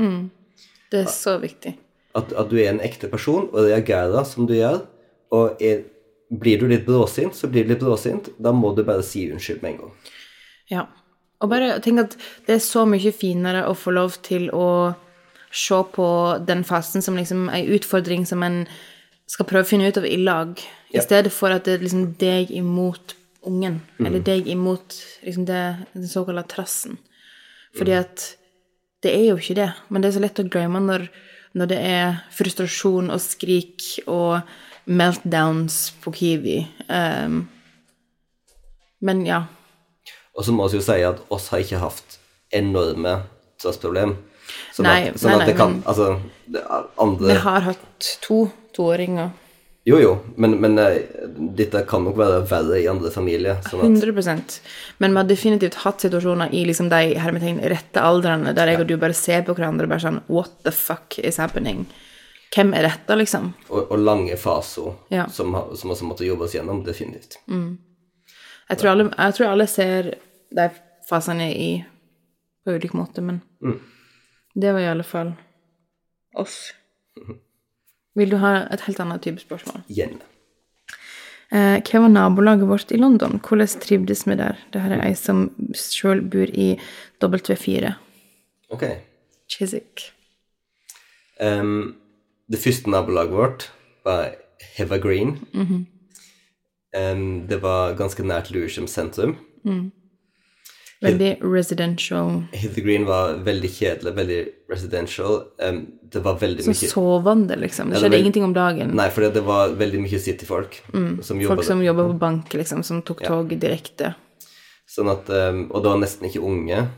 [0.93, 1.75] Det er så viktig.
[2.19, 4.83] At, at du er en ekte person og reagerer som du gjør.
[5.35, 5.85] Og er,
[6.31, 8.33] blir du litt bråsint, så blir du litt bråsint.
[8.39, 9.93] Da må du bare si unnskyld med en gang.
[10.71, 10.87] Ja.
[11.41, 14.93] Og bare tenk at det er så mye finere å få lov til å
[15.51, 16.09] se på
[16.47, 18.67] den fasen som liksom ei utfordring som en
[19.31, 20.59] skal prøve å finne ut av i lag,
[20.91, 21.05] i Ja.
[21.05, 23.15] stedet for at det er liksom deg imot
[23.47, 26.99] ungen, eller deg imot liksom det, den såkalte trassen.
[27.77, 28.35] Fordi at
[29.03, 31.09] det er jo ikke det, men det er så lett å glemme når,
[31.55, 34.43] når det er frustrasjon og skrik og
[34.91, 36.59] meltdowns på Kiwi.
[36.89, 37.49] Um,
[39.01, 39.45] men ja.
[40.37, 42.19] Og så må vi jo si at oss har ikke hatt
[42.53, 43.23] enorme
[43.63, 44.17] trassproblem.
[44.75, 46.07] Sånn, Nei, at, sånn nei, at det nei, kan Altså,
[46.51, 46.63] det
[46.99, 49.31] andre Vi har hatt to toåringer.
[49.89, 50.99] Jo, jo, men, men eh,
[51.57, 53.63] dette kan nok være verre i andre familier.
[53.65, 54.59] Sånn at, 100%
[55.01, 58.91] Men vi har definitivt hatt situasjoner i liksom de hermetegn rette aldrene der jeg og
[58.91, 61.87] du bare ser på hverandre og bare sånn What the fuck is happening?
[62.53, 63.53] Hvem er dette, liksom?
[63.71, 65.29] og, og lange faser Ja.
[65.33, 67.39] som, som også måtte jobbes gjennom, definitivt.
[67.49, 70.11] Jeg tror alle, jeg tror alle ser
[70.59, 70.67] de
[71.09, 71.69] fasene i
[72.67, 73.41] på ulik måte, men
[74.55, 75.33] det var i alle fall
[76.37, 76.75] oss.
[78.19, 79.83] Vil du ha et helt annet type spørsmål?
[79.89, 80.25] Gjerne.
[81.51, 83.41] Eh, hva var nabolaget vårt i London?
[83.43, 84.59] Hvordan trivdes vi der?
[84.73, 86.73] Det her er ei som sjøl bor i
[87.23, 87.95] W4.
[88.71, 88.85] Ok.
[89.51, 90.13] Chiswick.
[91.41, 91.97] Um,
[92.51, 93.73] det første nabolaget vårt
[94.05, 94.35] var
[94.77, 95.39] Heva Green.
[96.95, 99.37] Em, det var ganske nært Lewisham sentrum.
[101.01, 102.43] Veldig residential.
[102.53, 105.39] Heather Green var veldig kjedelig, veldig residential.
[105.65, 105.79] Um,
[106.13, 107.89] det var veldig Sånn mye sovende, liksom.
[107.89, 108.95] Det Ja, det skjedde vil- ingenting om dagen.
[108.97, 110.81] Nei, for det var veldig mye cityfolk
[111.25, 113.29] som Folk som jobba på bank, liksom, som tok Ja.
[113.29, 114.15] tog direkte.
[114.87, 116.89] Sånn at, um, og det var nesten ikke unge.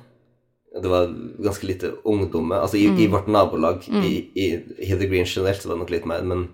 [0.82, 1.06] Det var
[1.38, 2.62] ganske lite ungdommer.
[2.62, 4.46] Altså i, i vårt nabolag, i, i
[4.86, 6.48] Heather Green generelt, så var det nok litt mer, men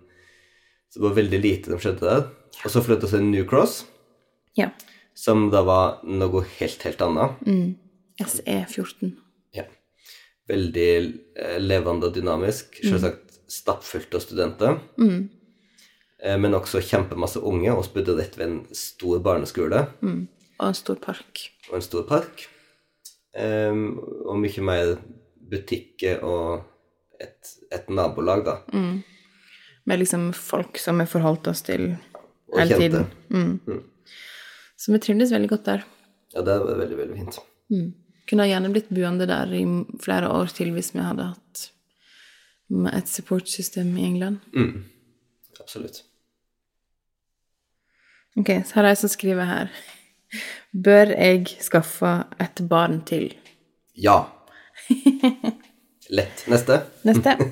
[0.93, 2.25] så det var veldig lite som skjedde der.
[2.65, 3.85] Og så flyttet vi til New Cross,
[4.57, 4.69] Ja.
[5.19, 7.41] Som da var noe helt, helt annet.
[8.23, 9.11] SE14.
[9.57, 9.65] Ja.
[10.49, 10.91] Veldig
[11.37, 12.79] eh, levende og dynamisk.
[12.85, 14.79] Selvsagt stappfullt av studenter.
[15.01, 15.29] Mm.
[16.43, 19.85] men også kjempemasse unge, Vi bodde rett ved en stor barneskole.
[20.03, 21.45] Og en stor park.
[21.71, 22.49] og en stor park.
[23.39, 24.97] Um, og mye mer
[25.51, 26.65] butikker og
[27.23, 28.57] et, et nabolag, da.
[29.87, 31.93] Med liksom folk som vi forholdt oss til
[32.51, 33.05] Og hele kjente.
[33.31, 33.61] tiden.
[33.67, 33.85] Mm.
[34.79, 35.87] Så vi trivdes veldig godt der.
[36.35, 37.41] Ja, det var veldig, veldig fint.
[38.29, 39.65] Kunne ha gjerne blitt buende der i
[40.05, 41.65] flere år til hvis vi hadde hatt
[42.95, 44.39] et supportsystem i England.
[44.53, 44.85] Mm.
[45.59, 46.03] Absolutt.
[48.39, 49.71] Ok, så har jeg som skriver her.
[50.85, 53.33] Bør jeg skaffe et barn til?
[53.97, 54.21] Ja.
[56.11, 56.45] Lett.
[56.47, 56.83] Neste.
[57.09, 57.35] Neste.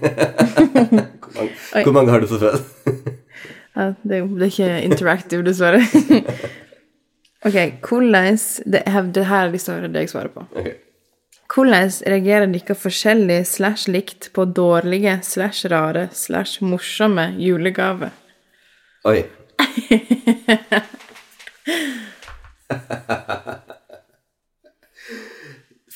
[1.26, 2.62] Hvor mange, hvor mange har du for født?
[3.76, 5.82] Ja, det, det er ikke interactive, dessverre.
[7.44, 8.82] ok, hvordan Det,
[9.14, 10.46] det her er de står det jeg svarer på.
[10.56, 10.74] Okay.
[11.54, 18.10] Hvordan reagerer dere forskjellig slash likt på dårlige slash rare slash morsomme julegaver?
[19.06, 19.22] Oi.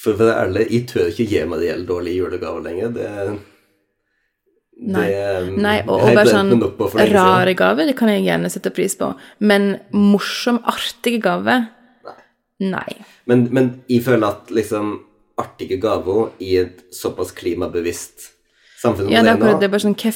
[0.01, 2.89] For å være ærlig, jeg tør ikke gi meg de hele dårlige julegaver lenger.
[2.95, 3.09] Det,
[4.81, 5.07] Nei.
[5.13, 6.55] det Nei, og, og bare sånn
[7.13, 9.11] rare gaver, det kan jeg gjerne sette pris på.
[9.45, 11.67] Men morsom, artige gaver
[12.61, 12.91] Nei.
[13.25, 14.99] Men, men jeg føler at liksom
[15.41, 18.27] artige gaver i et såpass klimabevisst
[18.81, 19.69] samfunn som Ja, det er nå det.
[19.69, 20.13] er bare sånn, hva,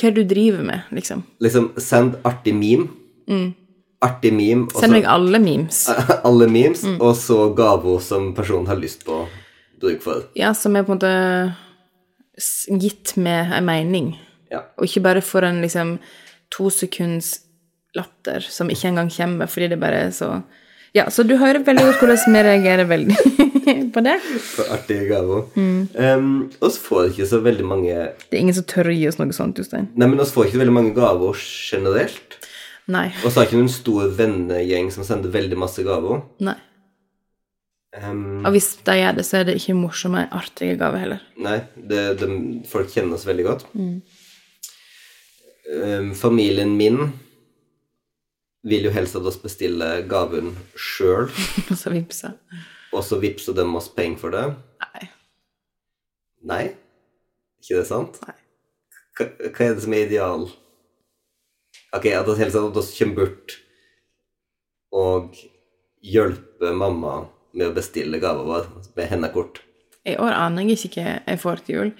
[0.00, 1.24] hva, du driver med, liksom?
[1.44, 2.88] Liksom, send artig meme.
[4.04, 4.80] Artig meme, og Mm.
[4.80, 5.82] Send meg alle memes.
[6.28, 7.00] alle memes, Mm.
[7.00, 9.26] og så gaver som personen har lyst på
[9.80, 10.24] bruk for.
[10.36, 11.54] Ja, som er på en måte
[12.80, 14.14] gitt med en mening.
[14.52, 14.64] Ja.
[14.78, 15.96] Og ikke bare for en liksom
[16.54, 17.40] to sekunds
[17.94, 20.36] latter som ikke engang kommer, fordi det bare er så
[20.94, 23.16] Ja, så du hører veldig godt hvordan vi reagerer veldig
[23.94, 24.12] på det.
[24.54, 25.48] For artige gaver.
[25.58, 25.88] Mm.
[25.94, 26.28] Um,
[26.62, 27.94] oss får ikke så veldig mange
[28.30, 29.88] Det er ingen som tør å gi oss noe sånt, Jostein.
[29.98, 32.38] Nei, men oss får ikke så veldig mange gaver generelt.
[32.86, 33.08] Nei.
[33.24, 36.22] Og så har ikke noen stor vennegjeng som sender veldig masse gaver.
[36.44, 36.56] Nei.
[37.94, 41.20] Um, Og hvis de gjør det, så er det ikke morsomme, artige gaver heller.
[41.38, 42.28] Nei, det, de,
[42.66, 43.66] folk kjenner oss veldig godt.
[43.78, 44.00] Mm.
[45.74, 46.98] Um, familien min
[48.64, 51.28] vil jo helst at oss bestiller gaven sjøl,
[51.70, 52.32] Og så vippsa.
[52.94, 54.44] og så vippser de oss penger for det.
[54.84, 55.08] Nei.
[56.50, 56.64] Nei?
[57.62, 58.18] Ikke det sant?
[58.26, 58.36] Nei.
[59.14, 60.48] Hva, hva er det som er ideal?
[61.94, 63.54] Ok, at oss helst at oss kommer bort
[64.94, 65.38] og
[66.04, 67.14] hjelper mamma
[67.54, 69.62] med å bestille gaver med hendekort.
[70.04, 71.90] I år aner jeg ikke hva jeg får til jul,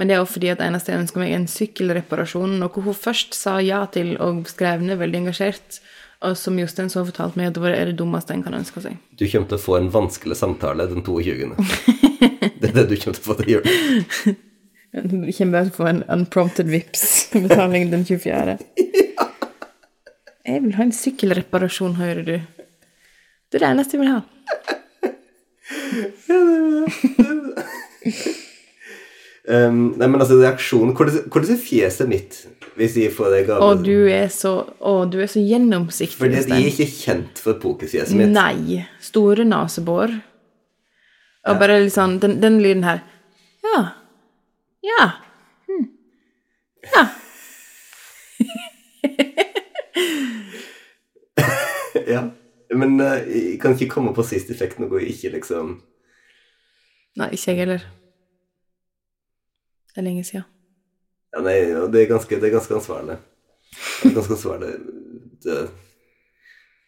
[0.00, 2.96] men det er jo fordi at eneste jeg ønsker meg, er en sykkelreparasjon, noe hun
[2.96, 5.80] først sa ja til og skrev ned veldig engasjert,
[6.24, 8.96] og som Jostein så fortalte meg at det var det dummeste en kan ønske seg.
[9.12, 11.52] Du kommer til å få en vanskelig samtale den 22.
[12.60, 13.68] Det er det du kommer til å få til jul.
[14.90, 18.56] Du kommer bare til å få en unprompted vips-betaling den 24.
[20.50, 22.36] Jeg vil ha en sykkelreparasjon, hører du.
[23.50, 24.20] Det er det eneste jeg vil ha.
[29.50, 32.36] Um, nei, men altså, reaksjonen Hvordan hvordan er fjeset mitt
[32.76, 33.64] hvis de får det gave?
[33.64, 37.58] Å, du er så, å, du er så gjennomsiktig, Fordi de er ikke kjent for
[37.60, 38.30] pokerfjeset mitt.
[38.32, 38.84] Nei.
[39.02, 40.12] Store nesebor.
[41.48, 43.02] Og bare litt sånn Den, den lyden her.
[43.64, 43.80] Ja.
[44.86, 45.08] Ja.
[45.68, 45.88] Hm.
[46.94, 47.04] Ja.
[52.10, 52.20] Ja.
[52.74, 55.78] Men eh, jeg kan ikke komme på sist effekt noe jeg ikke liksom
[57.18, 57.84] Nei, ikke jeg heller.
[59.90, 60.44] Det er lenge siden.
[61.34, 61.56] Ja, nei,
[61.90, 63.16] det er ganske, det er ganske ansvarlig.
[64.02, 64.68] Det er ganske ansvarlig.
[65.42, 65.56] Det.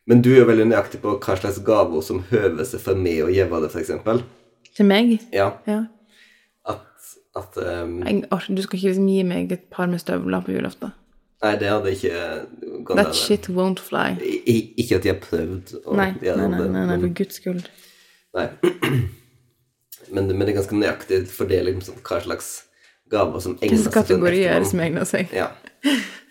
[0.07, 3.25] Men du er jo veldig nøyaktig på hva slags gaver som høver seg for meg
[3.27, 4.23] å gjøre det, eksempel.
[4.77, 5.17] Til meg?
[5.35, 5.83] Ja, Ja.
[6.71, 10.55] at, at um, Jeg, du skal ikke liksom gi meg et par med støvler på
[10.55, 10.95] julaften.
[11.43, 12.19] Nei, det hadde ikke
[12.87, 14.13] gått That shit won't fly.
[14.23, 17.67] I- Ikke at jeg har prøvd Nei, nei, nei, nei, nei, for guds skyld.
[18.37, 18.49] Nei.
[20.13, 22.49] Men, men det er ganske nøyaktig fordeling på sånn hva slags
[23.13, 25.31] gaver som egner seg for kategorier er som egner seg?
[25.33, 25.47] Ja.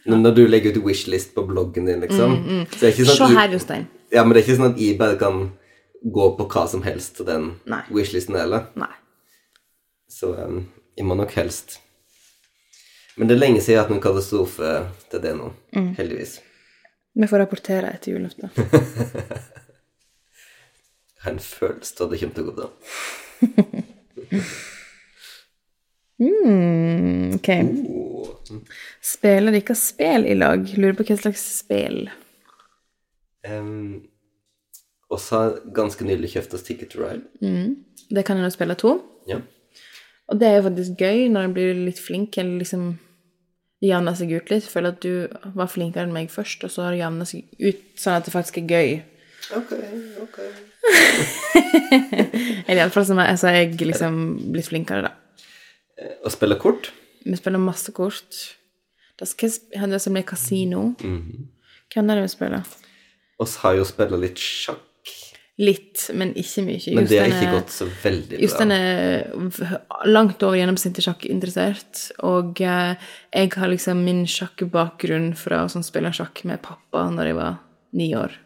[0.06, 2.36] Når du legger ut wishlist på bloggen din, liksom
[2.76, 3.88] så er ikke sånn Se her, Jostein.
[4.14, 5.40] ja, men det er ikke sånn at jeg bare kan
[6.04, 7.82] gå på hva som helst til den Nei.
[7.96, 8.68] wishlisten heller.
[8.78, 8.92] Nei.
[10.12, 10.62] Så um,
[10.98, 11.80] jeg må nok helst
[13.22, 14.70] Men det er lenge siden jeg har hatt noen katastrofe
[15.14, 15.52] til det nå.
[15.78, 15.90] Mm.
[15.94, 16.32] Heldigvis.
[17.14, 18.50] Vi får rapportere etter julaften.
[18.58, 18.72] Jeg
[21.22, 22.68] har en følelse av at det kommer til å gå bra.
[26.22, 27.48] Mm, ok.
[27.90, 28.28] Oh.
[29.02, 30.68] Spiller dere spill i lag?
[30.78, 32.04] Lurer på hva slags spill.
[33.50, 34.04] Um,
[35.10, 37.26] oss har ganske nylig kjøpt oss Ticket to Ride.
[38.14, 39.00] Det kan en jo spille to.
[39.26, 39.40] Ja.
[40.30, 42.92] Og det er jo faktisk gøy når en blir litt flink, eller liksom
[43.82, 44.68] jevner seg ut litt.
[44.70, 45.28] Føler at du
[45.58, 48.34] var flinkere enn meg først, og så har det jevna seg ut sånn at det
[48.36, 48.92] faktisk er gøy.
[49.58, 49.72] Ok,
[50.22, 50.40] ok.
[52.68, 54.20] Eller iallfall som jeg, altså, jeg liksom
[54.54, 55.46] blitt flinkere, da.
[56.02, 56.92] Eh, Å spille kort?
[57.26, 58.38] Vi spiller masse kort.
[59.20, 60.84] Det sp- det som blir kasino.
[61.02, 62.64] Hvem er det vi spiller?
[63.42, 64.82] oss har jo spilt litt sjakk,
[65.60, 66.94] Litt, men ikke mye.
[66.96, 68.78] men det har ikke gått så veldig Jostein bra.
[68.80, 72.96] er langt over gjennomsnittet sjakkinteressert, og eh,
[73.36, 77.60] jeg har liksom min sjakkbakgrunn fra å sånn, spille sjakk med pappa når jeg var
[78.00, 78.38] ni år.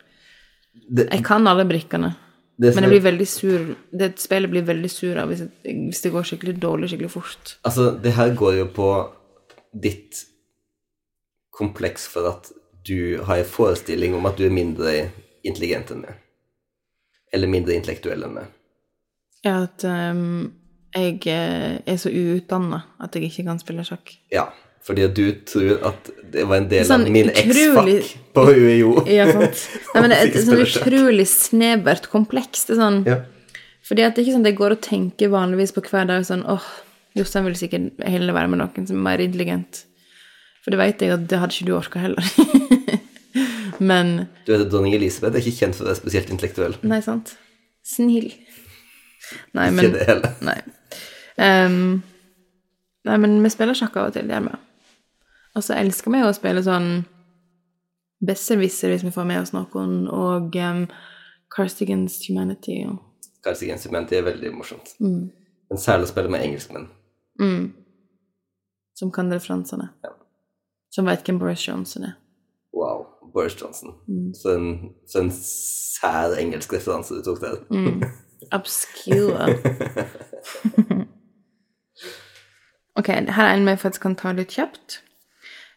[0.74, 2.12] Det, Jeg kan alle brikkene,
[2.58, 6.28] men jeg blir veldig sur Det spillet blir veldig sur av hvis, hvis det går
[6.28, 7.56] skikkelig dårlig skikkelig fort.
[7.68, 8.90] Altså, det her går jo på
[9.72, 10.26] ditt
[11.56, 12.52] kompleks for at
[12.86, 14.94] du har en forestilling om at du er mindre
[15.48, 16.22] intelligent enn meg.
[17.34, 18.52] Eller mindre intellektuell enn meg.
[19.46, 20.54] Ja, at um,
[20.96, 24.14] jeg eh, er så uutdanna at jeg ikke kan spille sjakk.
[24.34, 24.48] Ja,
[24.86, 28.46] fordi at du tror at det var en del Sånn av min utrolig- X-fac på
[28.54, 28.92] UiO.
[29.10, 29.64] Ja, sant.
[29.94, 32.68] Nei, men det er et sånn utrolig snevert kompleks.
[32.70, 33.22] Det er sånn Ja.
[33.86, 36.24] Fordi at det er ikke sånn at jeg går og tenker vanligvis på hver dag
[36.26, 36.64] sånn åh,
[37.16, 39.84] Jostein vil sikkert heller være med noen som er mer intelligent.
[40.66, 42.32] For det vet jeg at det hadde ikke du orka heller.
[43.80, 46.78] Men Du vet at dronning Elisabeth er ikke kjent for å være spesielt intellektuell.
[46.88, 47.36] Nei, sant?
[47.86, 48.32] Snill.
[49.58, 50.36] Nei, Ikke det heller.
[50.46, 50.60] Nei.
[51.42, 52.04] Um,
[53.06, 54.58] nei, men vi spiller sjakk av og til, det gjør vi.
[55.56, 56.90] Og så elsker vi jo å spille sånn
[58.26, 60.86] besserwisser hvis vi får med oss noen, og um,
[61.56, 63.02] Carstigans Humanity og
[63.46, 64.96] Cars Against Humanity er veldig morsomt.
[65.00, 65.26] mm,
[65.70, 66.88] Men særlig å spille med engelskmenn.
[67.40, 67.66] mm,
[68.98, 69.90] Som kan referansene.
[70.04, 70.10] Ja.
[70.90, 72.16] Som veit hvem Boris Johnson er.
[73.36, 73.94] Boris Johnson.
[74.08, 74.30] Mm.
[74.40, 74.68] Så en,
[75.12, 77.58] så en sær engelsk referanse du tok der.
[77.70, 78.04] Mm.
[78.56, 79.50] Obscure.
[83.00, 85.02] ok, her er en vi faktisk kan ta litt kjapt.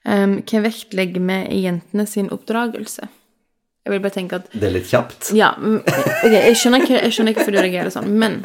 [0.08, 3.08] Um, hva vektlegger vi i jentene sin oppdragelse?
[3.84, 5.30] Jeg vil bare tenke at Det er litt kjapt.
[5.36, 8.42] Ja, ok, jeg skjønner ikke, jeg skjønner ikke hvorfor du reagerer sånn, men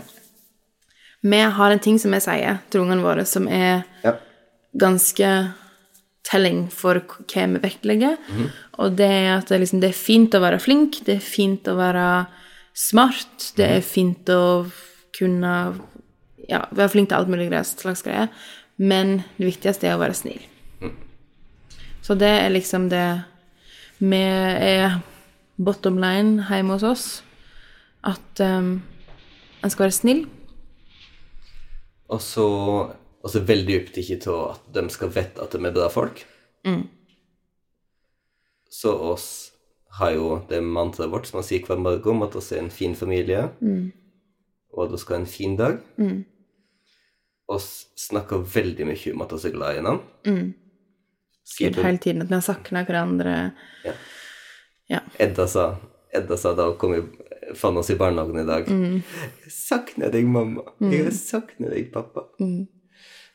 [1.24, 4.16] vi har en ting som vi sier til ungene våre, som er Ja.
[4.76, 5.30] ganske
[6.24, 8.18] telling for hva vi vektlegger.
[8.80, 11.68] Og det er at det, liksom, det er fint å være flink, det er fint
[11.68, 12.08] å være
[12.74, 14.44] smart, det er fint å
[15.14, 15.54] kunne
[16.50, 18.32] ja, være flink til alt mulig slags greier,
[18.82, 20.42] men det viktigste er å være snill.
[22.04, 23.24] Så det er liksom det
[24.04, 24.98] Vi er
[25.56, 27.06] bottom line hjemme hos oss.
[28.04, 28.82] At um,
[29.64, 30.26] en skal være snill.
[32.12, 32.48] Og så
[33.24, 36.26] og så veldig opptatt av at de skal vite at de er bra folk.
[36.68, 36.84] Mm.
[38.70, 39.28] Så oss
[40.00, 42.72] har jo det mantraet vårt som man sier hver morgen, om at oss er en
[42.74, 43.92] fin familie, Mm.
[44.74, 45.80] og at vi skal ha en fin dag.
[47.48, 50.04] oss snakker veldig mye om at vi er glad i hverandre.
[50.26, 50.54] Mm.
[51.60, 53.54] Gud, hele tiden at vi har savna hverandre.
[53.86, 53.94] Ja.
[54.90, 55.00] Ja.
[55.20, 55.76] Edda sa,
[56.14, 57.02] Edda sa da hun kom i,
[57.56, 59.04] fant oss i barnehagen i dag Mm.
[59.50, 60.64] Savner deg, mamma.
[60.80, 62.68] Jeg savner deg, pappa.' Mm.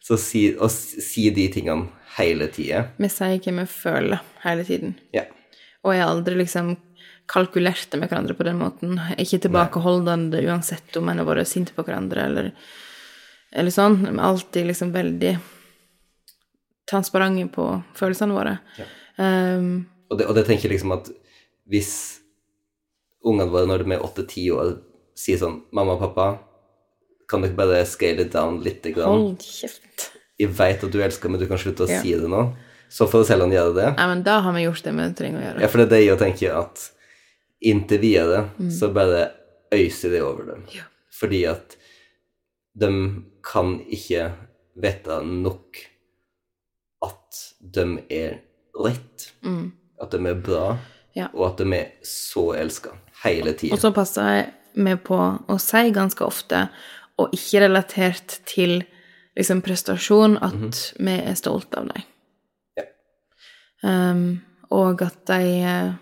[0.09, 2.87] Så si, og si de tingene hele tida.
[2.97, 4.95] Vi sier hva vi føler hele tiden.
[5.13, 5.27] Ja.
[5.85, 6.77] Og jeg har aldri liksom
[7.29, 8.97] kalkulert det med hverandre på den måten.
[9.21, 12.51] Ikke tilbakeholdende uansett om en har vært sint på hverandre eller,
[13.53, 14.01] eller sånn.
[14.07, 15.35] Men alltid liksom veldig
[16.89, 18.57] transparente på følelsene våre.
[19.21, 21.13] Um, Og det, og det tenker jeg liksom at
[21.69, 21.93] hvis
[23.29, 24.79] ungene våre når de er åtte-ti år,
[25.19, 26.29] sier sånn 'Mamma og pappa,
[27.29, 30.11] kan dere bare scale it down lite grann?' hold kjeft.
[30.39, 32.01] Jeg veit at du elsker meg, du kan slutte å Ja.
[32.01, 32.57] si det nå.
[32.91, 33.97] Så får Selland gjøre det.
[33.99, 35.61] Nei, men da har vi gjort det vi trenger å gjøre.
[35.61, 36.91] Ja, for det er det jeg tenker at
[37.63, 38.71] inntil videre Mm.
[38.71, 39.31] så bare
[39.73, 40.65] øyser de over dem.
[40.73, 40.83] Ja.
[41.11, 41.77] Fordi at
[42.79, 44.33] de kan ikke
[44.81, 45.77] vite nok
[47.03, 48.39] at de er
[48.79, 49.73] rett, Mm.
[50.01, 50.79] at de er bra,
[51.15, 51.29] Ja.
[51.35, 52.91] og at de er så elska
[53.25, 53.73] hele tida.
[53.75, 56.69] Og så passer jeg med på å si ganske ofte,
[57.19, 58.83] og ikke relatert til
[59.39, 62.05] liksom prestasjon, at vi er stolt av dem.
[62.79, 62.87] Ja.
[63.87, 64.29] Um,
[64.75, 65.97] og at de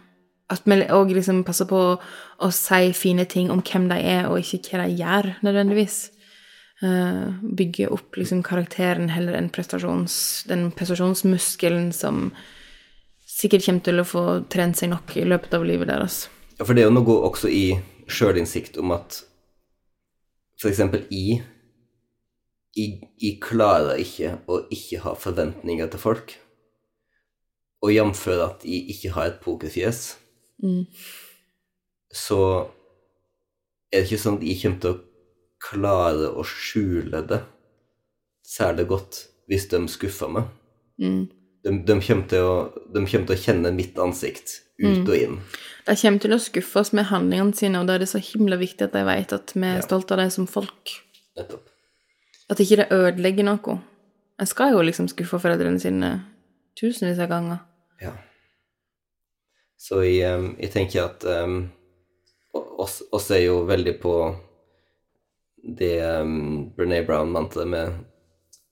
[0.46, 1.94] At vi òg liksom passer på å,
[2.38, 5.96] å si fine ting om hvem de er, og ikke hva de gjør, nødvendigvis.
[6.78, 12.28] Uh, bygge opp liksom karakteren heller enn prestasjons, den prestasjonsmuskelen som
[13.26, 16.28] sikkert kommer til å få trent seg nok i løpet av livet deres.
[16.60, 17.64] Ja, for det er jo noe også i
[18.06, 19.24] sjølinnsikt om at
[20.72, 21.42] eksempel jeg,
[22.76, 26.36] jeg Jeg klarer ikke å ikke ha forventninger til folk.
[27.82, 28.26] Og jf.
[28.28, 30.16] at jeg ikke har et pokerfjes,
[30.62, 30.86] Mm.
[32.10, 32.70] så
[33.92, 35.02] er det ikke sånn at jeg kommer til å
[35.60, 37.42] klare å skjule det
[38.46, 39.18] særlig godt
[39.50, 40.48] hvis de skuffer meg.
[40.96, 41.26] Mm.
[41.62, 42.54] De, de, kommer å,
[42.88, 45.38] de kommer til å kjenne mitt ansikt ut og inn.
[45.86, 48.56] De kommer til å skuffe oss med handlingene sine, og da er det så himla
[48.60, 49.84] viktig at de vet at vi er Ja.
[49.86, 50.96] stolte av dem som folk.
[51.36, 51.68] Nettopp.
[52.50, 53.78] At ikke det ødelegger noe.
[54.38, 56.10] En skal jo liksom skuffe foreldrene sine
[56.78, 57.58] tusenvis av ganger.
[58.02, 58.12] Ja.
[59.78, 61.70] Så jeg, jeg tenker at um,
[62.54, 64.12] oss, oss er jo veldig på
[65.76, 67.92] det um, Brené Brown mente med,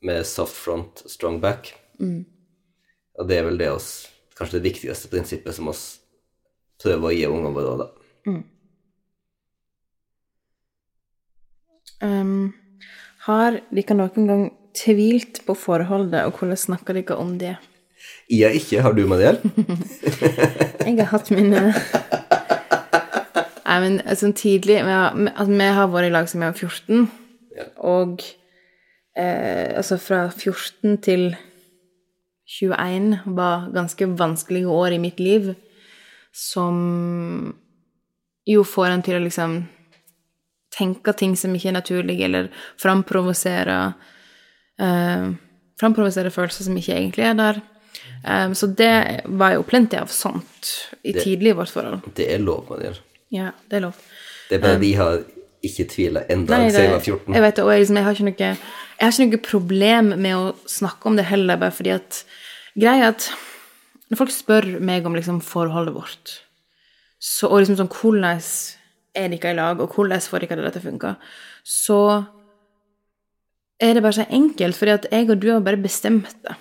[0.02, 1.72] med soft front, strong back.
[2.00, 5.84] Og det er vel det oss, kanskje det viktigste prinsippet som oss
[6.82, 7.74] prøver å gi ungene våre.
[7.84, 8.34] da.
[12.04, 12.52] Um,
[13.28, 14.42] har dere noen gang
[14.76, 17.54] tvilt på forholdet, og hvordan snakker dere om det?
[18.28, 18.82] Jeg ikke.
[18.84, 19.38] Har du, Mariell?
[20.84, 21.60] Jeg har hatt mine
[23.64, 26.58] Nei, men sånn tidlig vi har, altså, vi har vært i lag siden jeg var
[26.60, 27.06] 14,
[27.54, 27.64] Ja.
[27.86, 28.20] og
[29.18, 31.24] eh, altså fra 14 til
[32.46, 35.54] 21 var ganske vanskelige år i mitt liv,
[36.32, 37.54] som
[38.46, 39.62] jo får en til å liksom
[40.74, 42.50] tenke ting som ikke er naturlige, eller
[42.82, 43.78] framprovosere
[44.80, 45.30] eh,
[45.80, 47.56] Framprovosere følelser som ikke egentlig er der.
[48.24, 50.68] Eh, så det var jo plenty av sånt
[51.02, 52.00] i Det- tidlig i vårt forhold.
[52.14, 52.98] Det er lov, Mariell.
[53.30, 53.96] Ja, det er lov.
[54.48, 55.24] Det er bare vi har
[55.68, 57.34] ikke tvile enda Nei, siden jeg var 14.
[57.36, 58.52] jeg vet det, og jeg, liksom, jeg, har ikke noe,
[58.94, 62.20] jeg har ikke noe problem med å snakke om det heller, bare fordi at
[62.74, 63.28] Greia er at
[64.10, 66.36] når folk spør meg om liksom forholdet vårt,
[67.18, 68.40] så, og liksom sånn hvordan
[69.14, 71.14] er dere i lag, og hvordan får dere det til å funke,
[71.64, 72.00] så
[73.82, 76.56] er det bare så enkelt, fordi at jeg og du har bare bestemt det.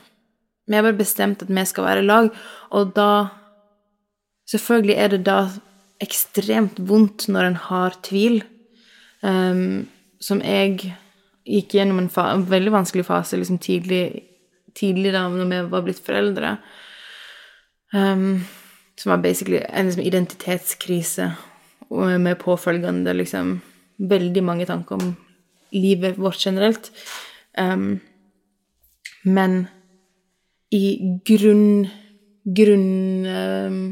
[0.70, 2.30] Vi har bare bestemt at vi skal være i lag,
[2.72, 3.10] og da
[4.50, 5.38] Selvfølgelig er det da
[6.04, 8.42] ekstremt vondt når en har tvil,
[9.24, 9.84] um,
[10.24, 10.94] som jeg
[11.44, 14.04] gikk gjennom en, en veldig vanskelig fase liksom tidlig,
[14.78, 16.58] tidlig da når vi var blitt foreldre.
[17.94, 18.44] Um,
[18.98, 21.32] som var basically en liksom, identitetskrise
[21.94, 23.60] med påfølgende liksom
[23.98, 25.16] veldig mange tanker om
[25.74, 26.92] livet vårt generelt.
[27.58, 28.00] Um,
[29.24, 29.68] men
[30.74, 31.88] i grunn
[32.44, 33.84] grunn um,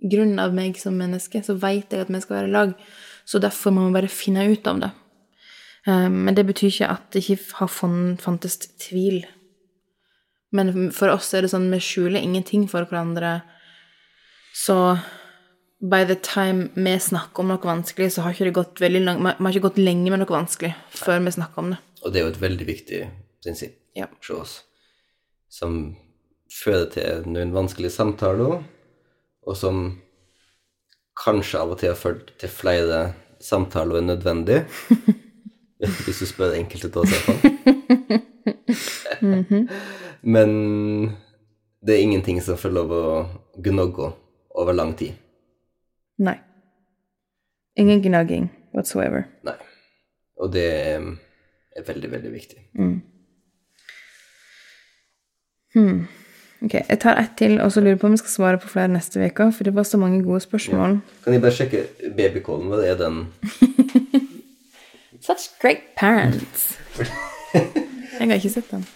[0.00, 2.74] grunn av meg som menneske, så vet jeg at vi skal være i lag.
[3.30, 4.90] Så derfor må vi bare finne ut av det.
[5.86, 9.22] Um, men det betyr ikke at det ikke har fantes tvil.
[10.52, 13.38] Men for oss er det sånn vi skjuler ingenting for hverandre.
[14.56, 14.98] Så
[15.80, 19.22] by the time vi snakker om noe vanskelig, så har ikke det gått veldig lang,
[19.22, 21.80] vi har ikke gått lenge med noe vanskelig før vi snakker om det.
[22.02, 23.00] Og det er jo et veldig viktig
[23.44, 24.06] prinsipp Ja.
[24.06, 24.52] hos oss,
[25.48, 25.96] som
[26.50, 28.60] fører til noen vanskelige samtaler,
[29.46, 30.00] og som
[31.20, 33.00] kanskje av og til har ført til flere
[33.40, 34.62] samtaler enn nødvendig,
[36.04, 37.40] hvis du spør enkelte til oss se fall.
[40.34, 40.50] Men
[41.80, 43.04] det er ingenting som får lov å
[43.64, 44.12] gnogge
[44.60, 45.16] over lang tid.
[46.20, 46.36] Nei.
[47.80, 49.24] Ingen gnagging whatsoever.
[49.46, 49.56] Nei.
[50.40, 52.58] Og det er veldig, veldig viktig.
[56.62, 58.88] Ok, jeg tar ett til, og så lurer på om jeg skal svare på flere
[58.92, 60.98] neste uke, for det var så mange gode spørsmål.
[61.24, 61.84] Kan jeg bare sjekke
[62.16, 62.68] babycallen?
[62.68, 63.26] Hva er den?
[65.26, 66.78] Such great parents.
[68.20, 68.86] Jeg har ikke sett den.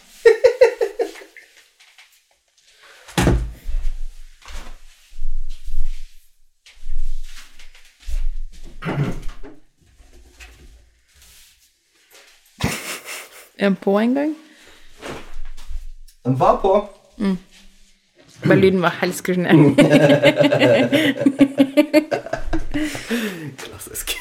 [13.59, 14.37] Er den på en gang?
[16.25, 16.89] Den var på!
[18.45, 18.91] Bare lyden var
[19.37, 19.77] ned.
[23.59, 24.17] Klassisk.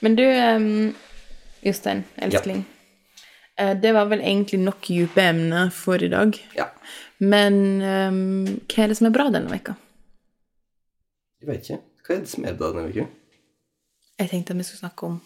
[0.00, 0.24] Men du,
[1.60, 2.64] Jostein, elskling.
[3.56, 3.74] Ja.
[3.74, 6.36] Det var vel egentlig nok dype emner for i dag.
[6.56, 6.70] ja.
[7.20, 7.54] Men
[7.84, 9.74] um, hva er det som er bra denne veka?
[11.42, 11.76] Jeg vet ikke.
[12.06, 13.04] Hva er det som er bra denne uka?
[14.22, 15.18] Jeg tenkte at vi skulle snakke om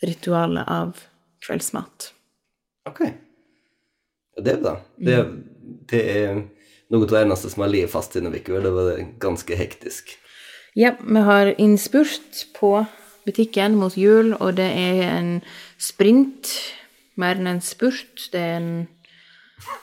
[0.00, 1.02] ritualet av
[1.44, 2.06] kveldsmat.
[2.88, 3.02] Ok.
[3.04, 4.72] Ja, det er bra.
[4.96, 5.34] Det, er-
[5.90, 6.42] det er
[6.92, 8.60] noe av det eneste som har ligget fast i noen uker.
[8.64, 10.14] Det var ganske hektisk.
[10.74, 12.86] Ja, vi har innspurt på
[13.24, 15.30] butikken mot jul, og det er en
[15.80, 16.50] sprint
[17.20, 18.28] mer enn en spurt.
[18.32, 18.72] Det er en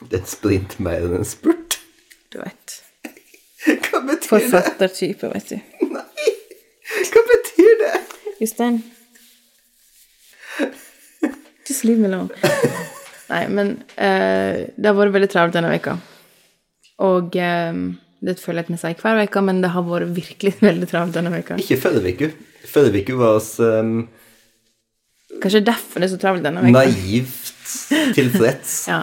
[0.04, 1.78] Det er en sprint mer enn en spurt.
[2.32, 2.78] Du vet
[3.62, 4.28] Hva betyr?
[4.28, 5.86] Forfattertype, vet du.
[5.92, 6.32] Nei!
[7.12, 7.92] Hva betyr det?
[8.40, 8.82] Jostein.
[11.68, 12.28] Just leave me alone.
[13.32, 15.96] Nei, men eh, det har vært veldig travelt denne veka.
[17.06, 17.78] Og eh,
[18.22, 21.16] det føler jeg at vi sier hver uke, men det har vært virkelig veldig travelt
[21.16, 21.58] denne veka.
[21.62, 22.32] Ikke fødeuke.
[22.72, 24.04] Fødeuke var oss um,
[25.42, 26.84] Kanskje derfor det er så travelt denne veka.
[26.84, 28.76] naivt tilfreds.
[28.92, 29.02] Ja.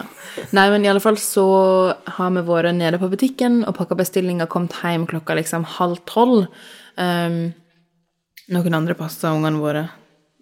[0.54, 1.42] Nei, men i alle fall så
[2.14, 6.46] har vi vært nede på butikken og pakka bestillinger, kommet hjem klokka liksom halv tolv.
[6.94, 7.50] Um,
[8.54, 9.82] noen andre passer ungene våre.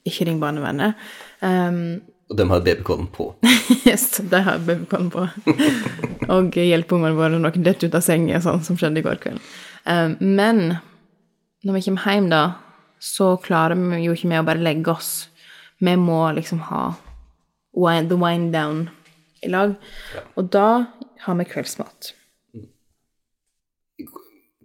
[0.06, 1.00] Ikke ring barnevernet.
[1.40, 3.30] Um, Og de har babycallen på.
[3.88, 5.24] Yes, de har babycallen på.
[6.34, 9.20] og hjelpe ungene våre når noen detter ut av senga, sånn som skjedde i går
[9.22, 9.40] kveld.
[9.88, 10.78] Eh, men
[11.64, 12.42] når vi kommer hjem, da,
[13.00, 15.12] så klarer vi jo ikke med å bare legge oss.
[15.80, 16.90] Vi må liksom ha
[17.72, 18.90] the wind down
[19.42, 19.74] i lag.
[20.36, 20.86] Og da
[21.24, 22.12] har vi kveldsmat.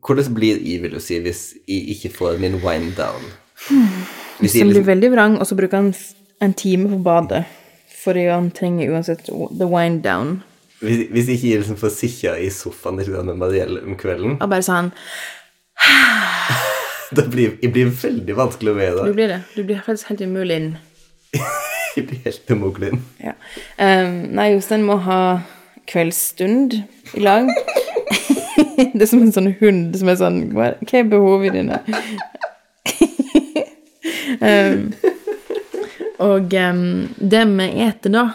[0.03, 3.23] Hvordan blir jeg, vil du si, hvis jeg ikke får min wind down?
[4.39, 4.73] Hvis jeg liksom...
[4.73, 5.93] blir veldig vrang, og så bruker han
[6.41, 7.43] en time på badet.
[8.03, 10.41] Fordi han trenger uansett the wind down.
[10.83, 14.91] hvis, hvis ikke liksom får sitte i sofaen med Marielle om kvelden, Og bare sånn
[17.15, 19.39] da blir jeg blir veldig vanskelig å være Du blir det.
[19.55, 20.73] Du blir faktisk helt umulig inn.
[21.95, 22.89] Jeg blir helt umulig.
[23.21, 23.35] Ja.
[23.77, 25.19] Um, nei, Jostein må ha
[25.85, 26.73] kveldsstund
[27.13, 27.51] i lag.
[28.95, 31.77] det er som en sånn hund som er sånn hva er behovene dine?
[34.41, 34.87] um,
[36.21, 36.83] og um,
[37.17, 38.27] det vi eter da,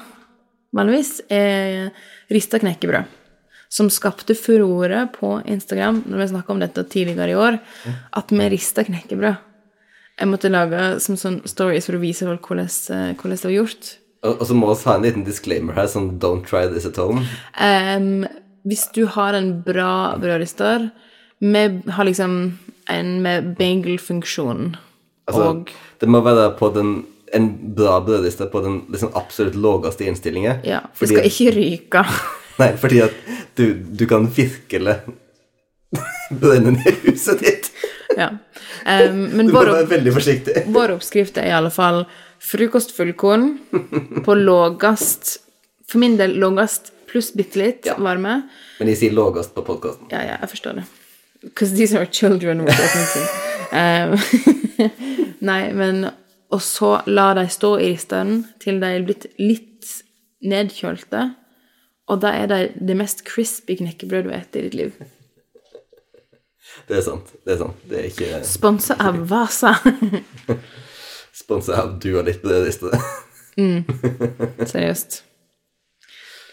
[0.75, 1.91] vanligvis, er
[2.33, 3.15] rista knekkebrød.
[3.69, 7.59] Som skapte furore på Instagram når vi snakka om dette tidligere i år.
[8.17, 9.45] At vi rista knekkebrød.
[10.19, 13.55] Jeg måtte lage som sånn stories for å vise folk hvordan, eh, hvordan det var
[13.55, 13.91] gjort.
[14.25, 16.99] Og, og så må vi ha en liten disclaimer her, sånn don't try this at
[16.99, 17.23] home.
[17.55, 18.25] Um,
[18.67, 20.91] hvis du har en bra brødrister
[21.39, 21.61] Vi
[21.95, 22.59] har liksom
[22.91, 24.75] en med bagel-funksjon
[25.29, 25.71] Altså, og
[26.01, 27.03] det må være på den,
[27.35, 30.61] en bra brødliste på den liksom absolutt laveste innstillingen.
[30.65, 30.81] Ja.
[30.99, 32.05] du skal at- ikke ryke.
[32.61, 33.15] Nei, fordi at
[33.59, 34.97] du, du kan virkelig
[36.31, 37.71] brenne ned huset ditt.
[38.17, 38.31] ja.
[38.89, 40.63] Um, men Du må være veldig forsiktig.
[40.73, 42.05] vår oppskrift er i alle fall
[42.41, 43.59] frokost fullkorn
[44.27, 45.39] på lågest
[45.89, 47.95] For min del lågest pluss bitte litt Ja.
[47.99, 48.43] varme.
[48.79, 50.07] Men de sier lavest på podkasten.
[50.13, 50.85] Ja, ja, jeg forstår det.
[51.43, 53.21] Because these are children we're talking to.
[53.73, 54.91] Um,
[55.41, 56.11] nei, men
[56.55, 59.91] Og så la de stå i risteren til de er blitt litt
[60.41, 61.27] nedkjølte.
[62.09, 64.93] Og da er de det mest crispy knekkebrød du har spist i ditt liv.
[66.89, 67.33] Det er sant.
[67.45, 67.87] Det er sant.
[67.89, 69.75] Det er ikke Sponsa av Vasa.
[71.43, 73.85] sponsa av du og litt mm.
[74.65, 75.23] Seriøst.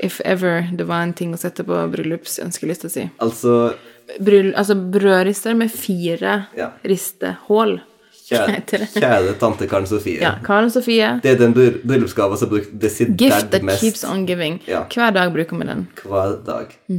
[0.04, 3.08] If ever det var en ting å sette på bryllupsønskelista si.
[3.24, 3.76] altså,
[4.20, 6.72] Bryll, altså brødrister med fire Ja.
[6.84, 7.80] ristehull.
[8.26, 10.18] Kjære, kjære tante Karen Sofie.
[10.22, 11.20] Ja, Karen Sofie.
[11.22, 12.72] Det er den bryllupsgaven som er brukt
[13.20, 14.62] Gift that mest keeps on giving.
[14.68, 14.84] Ja.
[14.90, 15.88] Hver dag bruker vi den.
[16.04, 16.66] hver dag.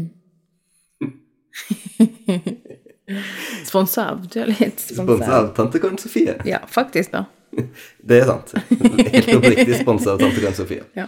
[3.66, 6.34] Sponsa av du er litt Sponsa av tante Karen Sofie.
[6.46, 7.24] Ja, faktisk, da.
[8.06, 8.54] Det er sant.
[8.70, 10.82] Helt oppriktig sponsa av tante Karen Sofie.
[10.98, 11.06] Ja.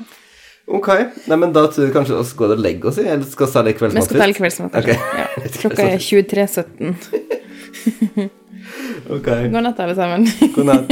[0.68, 0.88] Ok,
[1.30, 3.52] Nei, men da tror jeg kanskje vi går og legger oss i, eller skal vi
[3.54, 4.72] ta litt Vi kveldsmat skal telle kveldsmat.
[4.82, 4.96] Okay.
[5.16, 5.26] Ja.
[5.62, 8.28] Klokka er 23.17.
[9.16, 9.28] Ok.
[9.52, 10.28] God natt, alle sammen.
[10.56, 10.88] God natt.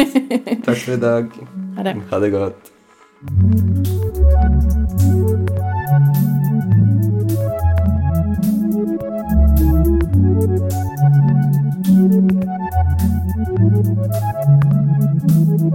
[0.66, 1.30] Takk for i dag.
[1.76, 1.96] Ha det.
[2.10, 2.72] Ha det godt.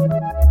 [0.01, 0.50] Thank